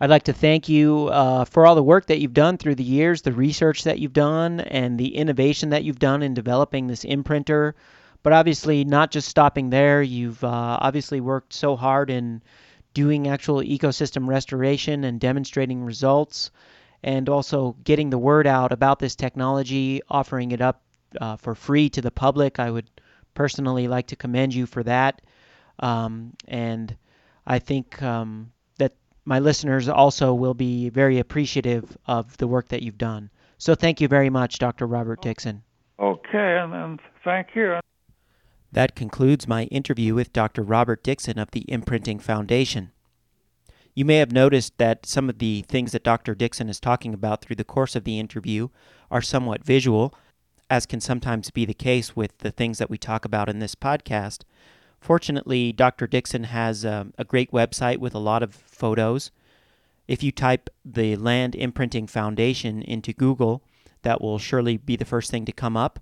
I'd 0.00 0.10
like 0.10 0.24
to 0.24 0.32
thank 0.32 0.68
you 0.68 1.08
uh, 1.08 1.44
for 1.44 1.66
all 1.66 1.74
the 1.74 1.82
work 1.82 2.06
that 2.06 2.20
you've 2.20 2.32
done 2.32 2.56
through 2.56 2.76
the 2.76 2.84
years, 2.84 3.22
the 3.22 3.32
research 3.32 3.82
that 3.82 3.98
you've 3.98 4.12
done, 4.12 4.60
and 4.60 4.98
the 4.98 5.16
innovation 5.16 5.70
that 5.70 5.82
you've 5.82 5.98
done 5.98 6.22
in 6.22 6.34
developing 6.34 6.86
this 6.86 7.04
imprinter. 7.04 7.74
But 8.22 8.32
obviously, 8.32 8.84
not 8.84 9.10
just 9.10 9.28
stopping 9.28 9.70
there, 9.70 10.00
you've 10.00 10.42
uh, 10.44 10.78
obviously 10.80 11.20
worked 11.20 11.52
so 11.52 11.74
hard 11.74 12.10
in 12.10 12.42
doing 12.94 13.26
actual 13.26 13.60
ecosystem 13.60 14.28
restoration 14.28 15.02
and 15.02 15.18
demonstrating 15.18 15.84
results, 15.84 16.52
and 17.02 17.28
also 17.28 17.76
getting 17.82 18.10
the 18.10 18.18
word 18.18 18.46
out 18.46 18.70
about 18.70 19.00
this 19.00 19.16
technology, 19.16 20.00
offering 20.08 20.52
it 20.52 20.60
up 20.60 20.82
uh, 21.20 21.36
for 21.36 21.56
free 21.56 21.88
to 21.90 22.00
the 22.00 22.10
public. 22.10 22.60
I 22.60 22.70
would 22.70 22.88
personally 23.34 23.88
like 23.88 24.08
to 24.08 24.16
commend 24.16 24.54
you 24.54 24.66
for 24.66 24.82
that. 24.84 25.22
Um, 25.80 26.34
and 26.46 26.96
I 27.46 27.60
think 27.60 28.02
um, 28.02 28.52
my 29.28 29.38
listeners 29.38 29.90
also 29.90 30.32
will 30.32 30.54
be 30.54 30.88
very 30.88 31.18
appreciative 31.18 31.98
of 32.06 32.38
the 32.38 32.46
work 32.46 32.68
that 32.68 32.82
you've 32.82 32.96
done. 32.96 33.28
So 33.58 33.74
thank 33.74 34.00
you 34.00 34.08
very 34.08 34.30
much, 34.30 34.58
Dr. 34.58 34.86
Robert 34.86 35.20
Dixon. 35.20 35.62
Okay, 36.00 36.56
and, 36.58 36.72
and 36.72 37.00
thank 37.22 37.48
you. 37.54 37.78
That 38.72 38.96
concludes 38.96 39.46
my 39.46 39.64
interview 39.64 40.14
with 40.14 40.32
Dr. 40.32 40.62
Robert 40.62 41.02
Dixon 41.02 41.38
of 41.38 41.50
the 41.50 41.70
Imprinting 41.70 42.20
Foundation. 42.20 42.90
You 43.94 44.06
may 44.06 44.16
have 44.16 44.32
noticed 44.32 44.78
that 44.78 45.04
some 45.04 45.28
of 45.28 45.40
the 45.40 45.62
things 45.68 45.92
that 45.92 46.04
Dr. 46.04 46.34
Dixon 46.34 46.70
is 46.70 46.80
talking 46.80 47.12
about 47.12 47.42
through 47.42 47.56
the 47.56 47.64
course 47.64 47.94
of 47.94 48.04
the 48.04 48.18
interview 48.18 48.68
are 49.10 49.20
somewhat 49.20 49.62
visual, 49.62 50.14
as 50.70 50.86
can 50.86 51.02
sometimes 51.02 51.50
be 51.50 51.66
the 51.66 51.74
case 51.74 52.16
with 52.16 52.38
the 52.38 52.50
things 52.50 52.78
that 52.78 52.88
we 52.88 52.96
talk 52.96 53.26
about 53.26 53.50
in 53.50 53.58
this 53.58 53.74
podcast. 53.74 54.44
Fortunately, 55.00 55.72
Dr. 55.72 56.06
Dixon 56.06 56.44
has 56.44 56.84
um, 56.84 57.12
a 57.16 57.24
great 57.24 57.50
website 57.52 57.98
with 57.98 58.14
a 58.14 58.18
lot 58.18 58.42
of 58.42 58.54
photos. 58.54 59.30
If 60.06 60.22
you 60.22 60.32
type 60.32 60.70
the 60.84 61.16
Land 61.16 61.54
Imprinting 61.54 62.06
Foundation 62.06 62.82
into 62.82 63.12
Google, 63.12 63.62
that 64.02 64.20
will 64.20 64.38
surely 64.38 64.76
be 64.76 64.96
the 64.96 65.04
first 65.04 65.30
thing 65.30 65.44
to 65.44 65.52
come 65.52 65.76
up. 65.76 66.00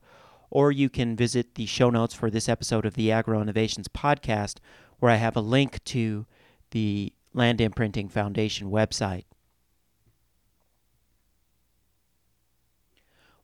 Or 0.48 0.70
you 0.70 0.88
can 0.88 1.16
visit 1.16 1.56
the 1.56 1.66
show 1.66 1.90
notes 1.90 2.14
for 2.14 2.30
this 2.30 2.48
episode 2.48 2.86
of 2.86 2.94
the 2.94 3.10
Agro 3.10 3.42
Innovations 3.42 3.88
podcast, 3.88 4.58
where 4.98 5.10
I 5.10 5.16
have 5.16 5.36
a 5.36 5.40
link 5.40 5.82
to 5.84 6.24
the 6.70 7.12
Land 7.34 7.60
Imprinting 7.60 8.08
Foundation 8.08 8.70
website. 8.70 9.24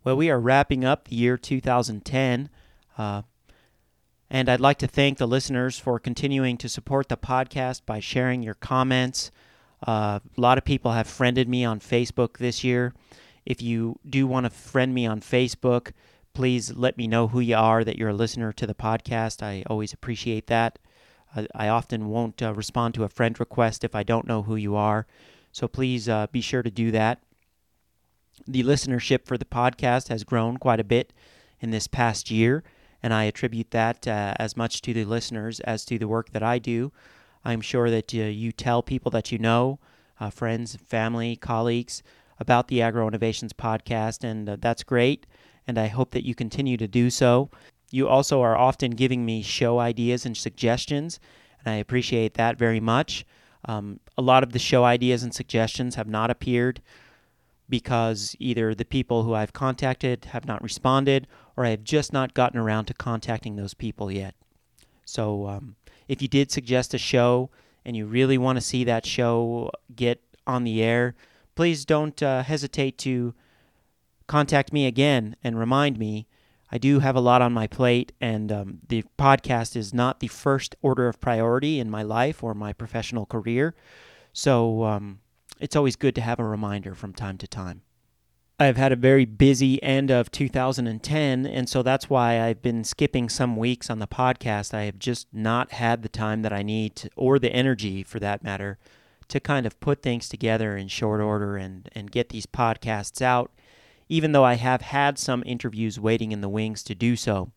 Well, 0.04 0.16
we 0.16 0.30
are 0.30 0.40
wrapping 0.40 0.84
up 0.84 1.08
the 1.08 1.16
year 1.16 1.36
2010. 1.36 2.48
Uh, 2.96 3.22
and 4.32 4.48
I'd 4.48 4.60
like 4.60 4.78
to 4.78 4.86
thank 4.86 5.18
the 5.18 5.28
listeners 5.28 5.78
for 5.78 5.98
continuing 5.98 6.56
to 6.56 6.68
support 6.68 7.10
the 7.10 7.18
podcast 7.18 7.82
by 7.84 8.00
sharing 8.00 8.42
your 8.42 8.54
comments. 8.54 9.30
Uh, 9.86 10.20
a 10.36 10.40
lot 10.40 10.56
of 10.56 10.64
people 10.64 10.92
have 10.92 11.06
friended 11.06 11.50
me 11.50 11.66
on 11.66 11.80
Facebook 11.80 12.38
this 12.38 12.64
year. 12.64 12.94
If 13.44 13.60
you 13.60 13.98
do 14.08 14.26
want 14.26 14.44
to 14.44 14.50
friend 14.50 14.94
me 14.94 15.04
on 15.04 15.20
Facebook, 15.20 15.92
please 16.32 16.72
let 16.72 16.96
me 16.96 17.06
know 17.06 17.28
who 17.28 17.40
you 17.40 17.56
are, 17.56 17.84
that 17.84 17.98
you're 17.98 18.08
a 18.08 18.14
listener 18.14 18.54
to 18.54 18.66
the 18.66 18.74
podcast. 18.74 19.42
I 19.42 19.64
always 19.66 19.92
appreciate 19.92 20.46
that. 20.46 20.78
I, 21.36 21.46
I 21.54 21.68
often 21.68 22.08
won't 22.08 22.40
uh, 22.42 22.54
respond 22.54 22.94
to 22.94 23.04
a 23.04 23.10
friend 23.10 23.38
request 23.38 23.84
if 23.84 23.94
I 23.94 24.02
don't 24.02 24.26
know 24.26 24.44
who 24.44 24.56
you 24.56 24.74
are. 24.76 25.06
So 25.52 25.68
please 25.68 26.08
uh, 26.08 26.28
be 26.32 26.40
sure 26.40 26.62
to 26.62 26.70
do 26.70 26.90
that. 26.92 27.22
The 28.46 28.62
listenership 28.62 29.26
for 29.26 29.36
the 29.36 29.44
podcast 29.44 30.08
has 30.08 30.24
grown 30.24 30.56
quite 30.56 30.80
a 30.80 30.84
bit 30.84 31.12
in 31.60 31.70
this 31.70 31.86
past 31.86 32.30
year, 32.30 32.64
and 33.02 33.12
I 33.12 33.24
attribute 33.24 33.70
that 33.72 34.06
uh, 34.06 34.34
as 34.38 34.56
much 34.56 34.80
to 34.82 34.94
the 34.94 35.04
listeners 35.04 35.60
as 35.60 35.84
to 35.86 35.98
the 35.98 36.08
work 36.08 36.30
that 36.30 36.42
I 36.42 36.58
do. 36.58 36.92
I'm 37.44 37.60
sure 37.60 37.90
that 37.90 38.14
uh, 38.14 38.18
you 38.18 38.52
tell 38.52 38.82
people 38.82 39.10
that 39.10 39.32
you 39.32 39.38
know, 39.38 39.80
uh, 40.20 40.30
friends, 40.30 40.76
family, 40.76 41.36
colleagues, 41.36 42.02
about 42.38 42.68
the 42.68 42.82
Agro 42.82 43.06
Innovations 43.08 43.52
podcast, 43.52 44.24
and 44.24 44.48
uh, 44.48 44.56
that's 44.60 44.82
great. 44.82 45.26
And 45.66 45.78
I 45.78 45.88
hope 45.88 46.12
that 46.12 46.24
you 46.24 46.34
continue 46.34 46.76
to 46.76 46.88
do 46.88 47.10
so. 47.10 47.50
You 47.90 48.08
also 48.08 48.40
are 48.40 48.56
often 48.56 48.92
giving 48.92 49.24
me 49.24 49.42
show 49.42 49.78
ideas 49.78 50.24
and 50.24 50.36
suggestions, 50.36 51.20
and 51.64 51.72
I 51.72 51.76
appreciate 51.76 52.34
that 52.34 52.58
very 52.58 52.80
much. 52.80 53.24
Um, 53.64 54.00
a 54.16 54.22
lot 54.22 54.42
of 54.42 54.52
the 54.52 54.58
show 54.58 54.84
ideas 54.84 55.22
and 55.22 55.34
suggestions 55.34 55.94
have 55.94 56.08
not 56.08 56.30
appeared 56.30 56.80
because 57.68 58.36
either 58.38 58.74
the 58.74 58.84
people 58.84 59.22
who 59.22 59.34
I've 59.34 59.52
contacted 59.52 60.26
have 60.26 60.46
not 60.46 60.62
responded 60.62 61.26
or 61.56 61.64
I 61.64 61.70
have 61.70 61.84
just 61.84 62.12
not 62.12 62.34
gotten 62.34 62.58
around 62.58 62.86
to 62.86 62.94
contacting 62.94 63.56
those 63.56 63.74
people 63.74 64.10
yet. 64.10 64.34
So 65.04 65.46
um, 65.46 65.76
if 66.08 66.22
you 66.22 66.28
did 66.28 66.50
suggest 66.50 66.94
a 66.94 66.98
show 66.98 67.50
and 67.84 67.96
you 67.96 68.06
really 68.06 68.38
want 68.38 68.56
to 68.56 68.60
see 68.60 68.84
that 68.84 69.06
show 69.06 69.70
get 69.94 70.22
on 70.46 70.64
the 70.64 70.82
air, 70.82 71.14
please 71.54 71.84
don't 71.84 72.22
uh, 72.22 72.42
hesitate 72.42 72.98
to 72.98 73.34
contact 74.26 74.72
me 74.72 74.86
again 74.86 75.36
and 75.42 75.58
remind 75.58 75.98
me. 75.98 76.26
I 76.74 76.78
do 76.78 77.00
have 77.00 77.16
a 77.16 77.20
lot 77.20 77.42
on 77.42 77.52
my 77.52 77.66
plate, 77.66 78.12
and 78.18 78.50
um, 78.50 78.78
the 78.88 79.04
podcast 79.18 79.76
is 79.76 79.92
not 79.92 80.20
the 80.20 80.28
first 80.28 80.74
order 80.80 81.06
of 81.06 81.20
priority 81.20 81.78
in 81.78 81.90
my 81.90 82.02
life 82.02 82.42
or 82.42 82.54
my 82.54 82.72
professional 82.72 83.26
career. 83.26 83.74
So 84.32 84.84
um, 84.84 85.20
it's 85.60 85.76
always 85.76 85.96
good 85.96 86.14
to 86.14 86.22
have 86.22 86.40
a 86.40 86.44
reminder 86.44 86.94
from 86.94 87.12
time 87.12 87.36
to 87.38 87.46
time. 87.46 87.82
I've 88.58 88.76
had 88.76 88.92
a 88.92 88.96
very 88.96 89.24
busy 89.24 89.82
end 89.82 90.10
of 90.10 90.30
2010, 90.30 91.46
and 91.46 91.68
so 91.68 91.82
that's 91.82 92.08
why 92.08 92.40
I've 92.40 92.62
been 92.62 92.84
skipping 92.84 93.28
some 93.28 93.56
weeks 93.56 93.90
on 93.90 93.98
the 93.98 94.06
podcast. 94.06 94.74
I 94.74 94.84
have 94.84 94.98
just 94.98 95.26
not 95.32 95.72
had 95.72 96.02
the 96.02 96.08
time 96.08 96.42
that 96.42 96.52
I 96.52 96.62
need, 96.62 96.96
to, 96.96 97.10
or 97.16 97.38
the 97.38 97.52
energy 97.52 98.02
for 98.02 98.20
that 98.20 98.44
matter, 98.44 98.78
to 99.28 99.40
kind 99.40 99.66
of 99.66 99.80
put 99.80 100.02
things 100.02 100.28
together 100.28 100.76
in 100.76 100.88
short 100.88 101.20
order 101.20 101.56
and, 101.56 101.88
and 101.94 102.12
get 102.12 102.28
these 102.28 102.46
podcasts 102.46 103.22
out, 103.22 103.50
even 104.08 104.32
though 104.32 104.44
I 104.44 104.54
have 104.54 104.82
had 104.82 105.18
some 105.18 105.42
interviews 105.46 105.98
waiting 105.98 106.30
in 106.30 106.42
the 106.42 106.48
wings 106.48 106.82
to 106.84 106.94
do 106.94 107.16
so. 107.16 107.50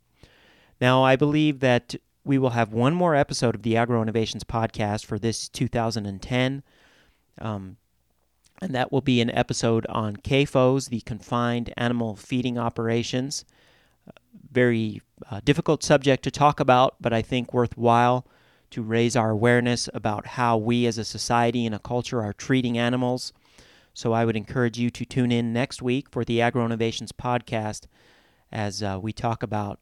Now, 0.81 1.03
I 1.03 1.15
believe 1.15 1.59
that 1.59 1.95
we 2.23 2.37
will 2.37 2.51
have 2.51 2.73
one 2.73 2.95
more 2.95 3.15
episode 3.15 3.53
of 3.53 3.61
the 3.61 3.77
Agro 3.77 4.01
Innovations 4.01 4.43
podcast 4.43 5.05
for 5.05 5.19
this 5.19 5.47
2010. 5.49 6.63
Um, 7.39 7.77
and 8.61 8.73
that 8.73 8.91
will 8.91 9.01
be 9.01 9.21
an 9.21 9.31
episode 9.31 9.85
on 9.87 10.15
CAFOs, 10.17 10.89
the 10.89 11.01
confined 11.01 11.73
animal 11.77 12.15
feeding 12.15 12.57
operations. 12.57 13.45
Very 14.51 15.01
uh, 15.29 15.41
difficult 15.43 15.83
subject 15.83 16.23
to 16.23 16.31
talk 16.31 16.59
about, 16.59 16.95
but 17.01 17.13
I 17.13 17.21
think 17.21 17.53
worthwhile 17.53 18.25
to 18.71 18.81
raise 18.81 19.15
our 19.15 19.29
awareness 19.29 19.89
about 19.93 20.25
how 20.25 20.57
we 20.57 20.85
as 20.85 20.97
a 20.97 21.05
society 21.05 21.65
and 21.65 21.75
a 21.75 21.79
culture 21.79 22.21
are 22.21 22.33
treating 22.33 22.77
animals. 22.77 23.33
So 23.93 24.11
I 24.11 24.25
would 24.25 24.35
encourage 24.35 24.77
you 24.77 24.89
to 24.89 25.05
tune 25.05 25.31
in 25.31 25.53
next 25.53 25.81
week 25.81 26.09
for 26.09 26.25
the 26.25 26.41
Agro 26.41 26.65
Innovations 26.65 27.11
podcast 27.11 27.85
as 28.51 28.83
uh, 28.83 28.99
we 29.01 29.13
talk 29.13 29.43
about 29.43 29.79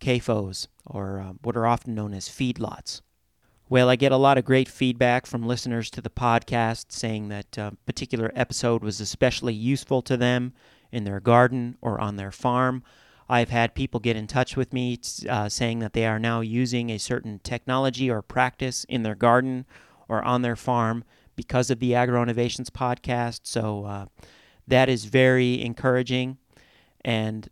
CAFOs, 0.00 0.66
or 0.84 1.20
uh, 1.20 1.32
what 1.42 1.56
are 1.56 1.66
often 1.66 1.94
known 1.94 2.12
as 2.12 2.28
feedlots. 2.28 3.02
Well, 3.72 3.88
I 3.88 3.96
get 3.96 4.12
a 4.12 4.18
lot 4.18 4.36
of 4.36 4.44
great 4.44 4.68
feedback 4.68 5.24
from 5.24 5.46
listeners 5.46 5.88
to 5.92 6.02
the 6.02 6.10
podcast 6.10 6.92
saying 6.92 7.30
that 7.30 7.56
a 7.56 7.74
particular 7.86 8.30
episode 8.34 8.84
was 8.84 9.00
especially 9.00 9.54
useful 9.54 10.02
to 10.02 10.18
them 10.18 10.52
in 10.90 11.04
their 11.04 11.20
garden 11.20 11.78
or 11.80 11.98
on 11.98 12.16
their 12.16 12.30
farm. 12.30 12.82
I've 13.30 13.48
had 13.48 13.74
people 13.74 13.98
get 13.98 14.14
in 14.14 14.26
touch 14.26 14.58
with 14.58 14.74
me 14.74 15.00
uh, 15.26 15.48
saying 15.48 15.78
that 15.78 15.94
they 15.94 16.04
are 16.04 16.18
now 16.18 16.42
using 16.42 16.90
a 16.90 16.98
certain 16.98 17.40
technology 17.42 18.10
or 18.10 18.20
practice 18.20 18.84
in 18.90 19.04
their 19.04 19.14
garden 19.14 19.64
or 20.06 20.22
on 20.22 20.42
their 20.42 20.54
farm 20.54 21.02
because 21.34 21.70
of 21.70 21.78
the 21.78 21.94
Agro 21.94 22.22
Innovations 22.22 22.68
podcast. 22.68 23.40
So 23.44 23.86
uh, 23.86 24.06
that 24.68 24.90
is 24.90 25.06
very 25.06 25.62
encouraging. 25.62 26.36
And 27.06 27.48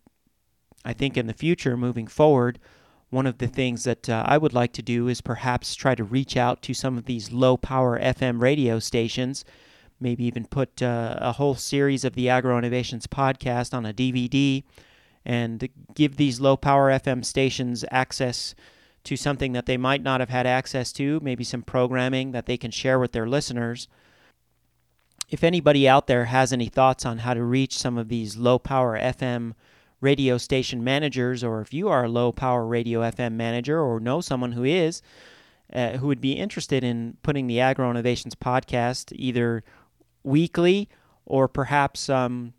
I 0.85 0.93
think 0.93 1.17
in 1.17 1.29
the 1.29 1.33
future, 1.33 1.79
moving 1.79 2.07
forward, 2.07 2.59
one 3.11 3.27
of 3.27 3.39
the 3.39 3.49
things 3.49 3.85
that 3.85 4.09
uh, 4.09 4.25
I 4.27 4.39
would 4.39 4.53
like 4.53 4.73
to 4.75 4.83
do 4.83 5.09
is 5.09 5.21
perhaps 5.21 5.75
try 5.75 5.95
to 5.97 6.05
reach 6.05 6.37
out 6.37 6.63
to 6.63 6.75
some 6.75 6.97
of 6.97 7.05
these 7.05 7.33
low 7.33 7.57
power 7.57 7.99
FM 7.99 8.41
radio 8.41 8.79
stations, 8.79 9.45
maybe 10.01 10.25
even 10.25 10.47
put 10.47 10.81
uh, 10.81 11.17
a 11.21 11.33
whole 11.33 11.57
series 11.57 12.05
of 12.05 12.15
the 12.15 12.29
Agro 12.29 12.57
Innovations 12.57 13.09
podcast 13.09 13.75
on 13.75 13.85
a 13.85 13.93
DVD 13.93 14.63
and 15.25 15.69
give 15.95 16.17
these 16.17 16.41
low 16.41 16.57
power 16.57 16.91
FM 16.91 17.25
stations 17.25 17.85
access 17.91 18.55
to 19.03 19.17
something 19.17 19.53
that 19.53 19.67
they 19.67 19.77
might 19.77 20.03
not 20.03 20.21
have 20.21 20.29
had 20.29 20.47
access 20.47 20.93
to, 20.93 21.21
maybe 21.23 21.45
some 21.45 21.63
programming 21.63 22.33
that 22.33 22.47
they 22.47 22.57
can 22.57 22.71
share 22.71 22.99
with 22.99 23.13
their 23.13 23.27
listeners. 23.27 23.89
If 25.29 25.43
anybody 25.43 25.89
out 25.89 26.07
there 26.07 26.27
has 26.27 26.53
any 26.53 26.67
thoughts 26.67 27.05
on 27.05 27.19
how 27.19 27.35
to 27.35 27.43
reach 27.43 27.79
some 27.79 27.99
of 27.99 28.09
these 28.09 28.37
low 28.37 28.59
power 28.59 28.99
FM 28.99 29.55
radio 30.01 30.39
station 30.39 30.83
managers, 30.83 31.45
or 31.45 31.61
if 31.61 31.73
you 31.75 31.89
are 31.89 32.05
a 32.05 32.09
low 32.09 32.33
power 32.33 32.67
radio 32.67 33.01
FM 33.01 33.33
manager 33.33 33.81
or 33.81 34.01
know 34.01 34.21
someone 34.21 34.53
who 34.53 34.65
is, 34.65 35.03
uh, 35.73 35.99
who 35.99 36.07
would 36.07 36.21
be 36.21 36.33
interested 36.33 36.83
in 36.83 37.17
putting 37.23 37.47
the 37.47 37.61
Agro 37.61 37.91
Innovations 37.91 38.35
podcast 38.35 39.13
either 39.15 39.63
weekly 40.25 40.89
or 41.27 41.49
perhaps 41.49 42.09
um, 42.09 42.53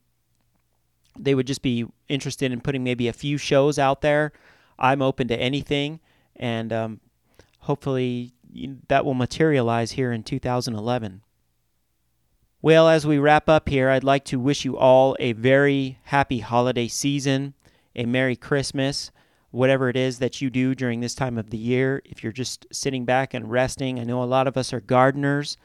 they 1.19 1.35
would 1.35 1.47
just 1.47 1.61
be 1.61 1.85
interested 2.07 2.51
in 2.51 2.61
putting 2.61 2.83
maybe 2.83 3.07
a 3.07 3.13
few 3.13 3.37
shows 3.37 3.77
out 3.77 4.01
there. 4.01 4.31
I'm 4.79 5.01
open 5.01 5.27
to 5.27 5.37
anything, 5.37 5.99
and 6.35 6.71
um, 6.71 6.99
hopefully 7.59 8.33
that 8.87 9.05
will 9.05 9.13
materialize 9.13 9.91
here 9.91 10.11
in 10.11 10.23
2011. 10.23 11.21
Well, 12.63 12.89
as 12.89 13.07
we 13.07 13.17
wrap 13.17 13.49
up 13.49 13.69
here, 13.69 13.89
I'd 13.89 14.03
like 14.03 14.23
to 14.25 14.39
wish 14.39 14.65
you 14.65 14.77
all 14.77 15.17
a 15.19 15.33
very 15.33 15.97
happy 16.03 16.41
holiday 16.41 16.87
season, 16.87 17.55
a 17.95 18.05
Merry 18.05 18.35
Christmas, 18.35 19.09
whatever 19.49 19.89
it 19.89 19.97
is 19.97 20.19
that 20.19 20.41
you 20.41 20.51
do 20.51 20.75
during 20.75 20.99
this 20.99 21.15
time 21.15 21.39
of 21.39 21.49
the 21.49 21.57
year. 21.57 22.03
If 22.05 22.21
you're 22.21 22.31
just 22.31 22.67
sitting 22.71 23.03
back 23.03 23.33
and 23.33 23.49
resting, 23.49 23.99
I 23.99 24.03
know 24.03 24.21
a 24.21 24.25
lot 24.25 24.45
of 24.45 24.57
us 24.57 24.73
are 24.73 24.79
gardeners 24.79 25.57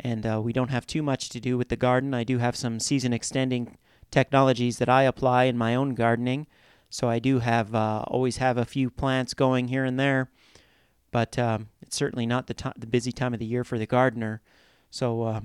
and 0.00 0.26
uh, 0.26 0.40
we 0.42 0.52
don't 0.52 0.70
have 0.70 0.88
too 0.88 1.04
much 1.04 1.28
to 1.28 1.40
do 1.40 1.56
with 1.56 1.68
the 1.68 1.76
garden. 1.76 2.14
I 2.14 2.24
do 2.24 2.38
have 2.38 2.56
some 2.56 2.80
season 2.80 3.12
extending 3.12 3.78
technologies 4.10 4.78
that 4.78 4.88
I 4.88 5.04
apply 5.04 5.44
in 5.44 5.56
my 5.56 5.76
own 5.76 5.94
gardening. 5.94 6.48
So 6.88 7.08
I 7.08 7.20
do 7.20 7.38
have 7.38 7.76
uh, 7.76 8.02
always 8.08 8.38
have 8.38 8.58
a 8.58 8.64
few 8.64 8.90
plants 8.90 9.34
going 9.34 9.68
here 9.68 9.84
and 9.84 10.00
there, 10.00 10.32
but 11.12 11.38
um, 11.38 11.68
it's 11.80 11.94
certainly 11.94 12.26
not 12.26 12.48
the 12.48 12.54
to- 12.54 12.74
the 12.76 12.88
busy 12.88 13.12
time 13.12 13.34
of 13.34 13.38
the 13.38 13.46
year 13.46 13.62
for 13.62 13.78
the 13.78 13.86
gardener. 13.86 14.42
So 14.90 15.22
uh, 15.22 15.40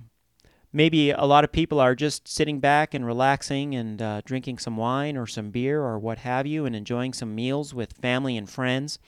maybe 0.76 1.10
a 1.12 1.24
lot 1.24 1.46
of 1.46 1.54
people 1.54 1.80
are 1.80 1.96
just 1.96 2.28
sitting 2.28 2.60
back 2.60 2.94
and 2.94 3.06
relaxing 3.06 3.74
and 3.74 4.02
uh, 4.02 4.22
drinking 4.26 4.58
some 4.58 4.76
wine 4.76 5.16
or 5.16 5.26
some 5.26 5.50
beer 5.50 5.82
or 5.82 5.98
what 5.98 6.18
have 6.20 6.46
you, 6.46 6.66
and 6.66 6.76
enjoying 6.76 7.14
some 7.14 7.34
meals 7.34 7.74
with 7.74 7.94
family 7.94 8.36
and 8.36 8.50
friends. 8.50 9.00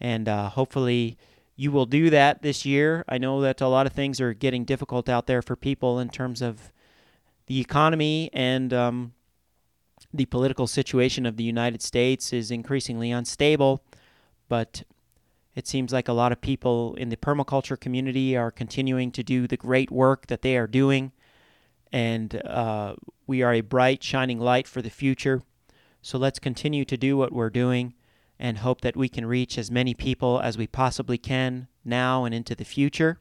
And 0.00 0.28
uh, 0.28 0.48
hopefully 0.48 1.16
you 1.54 1.70
will 1.70 1.86
do 1.86 2.10
that 2.10 2.42
this 2.42 2.66
year. 2.66 3.04
I 3.08 3.16
know 3.16 3.40
that 3.42 3.60
a 3.60 3.68
lot 3.68 3.86
of 3.86 3.92
things 3.92 4.20
are 4.20 4.34
getting 4.34 4.64
difficult 4.64 5.08
out 5.08 5.28
there 5.28 5.40
for 5.40 5.54
people 5.54 6.00
in 6.00 6.08
terms 6.08 6.42
of 6.42 6.72
the 7.46 7.60
economy 7.60 8.28
and 8.32 8.74
um, 8.74 9.12
the 10.12 10.26
political 10.26 10.66
situation 10.66 11.26
of 11.26 11.36
the 11.36 11.44
United 11.44 11.80
States 11.80 12.32
is 12.32 12.50
increasingly 12.50 13.12
unstable, 13.12 13.84
but 14.48 14.82
it 15.58 15.66
seems 15.66 15.92
like 15.92 16.06
a 16.06 16.12
lot 16.12 16.30
of 16.30 16.40
people 16.40 16.94
in 16.94 17.08
the 17.08 17.16
permaculture 17.16 17.78
community 17.78 18.36
are 18.36 18.52
continuing 18.52 19.10
to 19.10 19.24
do 19.24 19.48
the 19.48 19.56
great 19.56 19.90
work 19.90 20.28
that 20.28 20.42
they 20.42 20.56
are 20.56 20.68
doing, 20.68 21.10
and 21.90 22.40
uh, 22.46 22.94
we 23.26 23.42
are 23.42 23.52
a 23.52 23.60
bright, 23.60 24.00
shining 24.00 24.38
light 24.38 24.68
for 24.68 24.82
the 24.82 24.88
future. 24.88 25.42
So 26.00 26.16
let's 26.16 26.38
continue 26.38 26.84
to 26.84 26.96
do 26.96 27.16
what 27.16 27.32
we're 27.32 27.50
doing 27.50 27.94
and 28.38 28.58
hope 28.58 28.82
that 28.82 28.96
we 28.96 29.08
can 29.08 29.26
reach 29.26 29.58
as 29.58 29.68
many 29.68 29.94
people 29.94 30.38
as 30.38 30.56
we 30.56 30.68
possibly 30.68 31.18
can 31.18 31.66
now 31.84 32.24
and 32.24 32.32
into 32.32 32.54
the 32.54 32.64
future. 32.64 33.18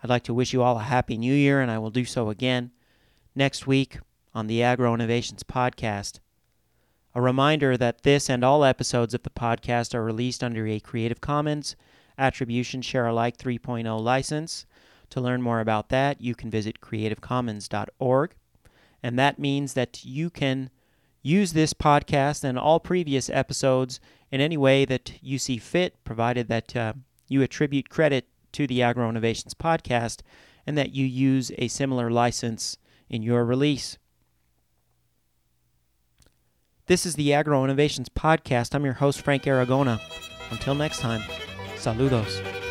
I'd 0.00 0.10
like 0.10 0.22
to 0.24 0.34
wish 0.34 0.52
you 0.52 0.62
all 0.62 0.78
a 0.78 0.84
happy 0.84 1.18
new 1.18 1.34
year, 1.34 1.60
and 1.60 1.72
I 1.72 1.78
will 1.78 1.90
do 1.90 2.04
so 2.04 2.30
again 2.30 2.70
next 3.34 3.66
week 3.66 3.98
on 4.32 4.46
the 4.46 4.62
Agro 4.62 4.94
Innovations 4.94 5.42
Podcast. 5.42 6.20
A 7.16 7.22
reminder 7.22 7.76
that 7.76 8.02
this 8.02 8.28
and 8.28 8.42
all 8.42 8.64
episodes 8.64 9.14
of 9.14 9.22
the 9.22 9.30
podcast 9.30 9.94
are 9.94 10.02
released 10.02 10.42
under 10.42 10.66
a 10.66 10.80
Creative 10.80 11.20
Commons 11.20 11.76
Attribution 12.18 12.82
Share 12.82 13.06
Alike 13.06 13.36
3.0 13.36 14.02
license. 14.02 14.66
To 15.10 15.20
learn 15.20 15.40
more 15.40 15.60
about 15.60 15.90
that, 15.90 16.20
you 16.20 16.34
can 16.34 16.50
visit 16.50 16.80
creativecommons.org. 16.80 18.34
And 19.00 19.18
that 19.18 19.38
means 19.38 19.74
that 19.74 20.04
you 20.04 20.28
can 20.28 20.70
use 21.22 21.52
this 21.52 21.72
podcast 21.72 22.42
and 22.42 22.58
all 22.58 22.80
previous 22.80 23.30
episodes 23.30 24.00
in 24.32 24.40
any 24.40 24.56
way 24.56 24.84
that 24.84 25.12
you 25.22 25.38
see 25.38 25.58
fit, 25.58 26.02
provided 26.02 26.48
that 26.48 26.74
uh, 26.74 26.94
you 27.28 27.42
attribute 27.42 27.90
credit 27.90 28.26
to 28.52 28.66
the 28.66 28.82
Agro 28.82 29.08
Innovations 29.08 29.54
podcast 29.54 30.22
and 30.66 30.76
that 30.76 30.94
you 30.94 31.06
use 31.06 31.52
a 31.58 31.68
similar 31.68 32.10
license 32.10 32.76
in 33.08 33.22
your 33.22 33.44
release. 33.44 33.98
This 36.86 37.06
is 37.06 37.14
the 37.14 37.32
Agro 37.32 37.64
Innovations 37.64 38.10
Podcast. 38.10 38.74
I'm 38.74 38.84
your 38.84 38.92
host, 38.92 39.22
Frank 39.22 39.44
Aragona. 39.44 40.02
Until 40.50 40.74
next 40.74 41.00
time, 41.00 41.22
saludos. 41.76 42.63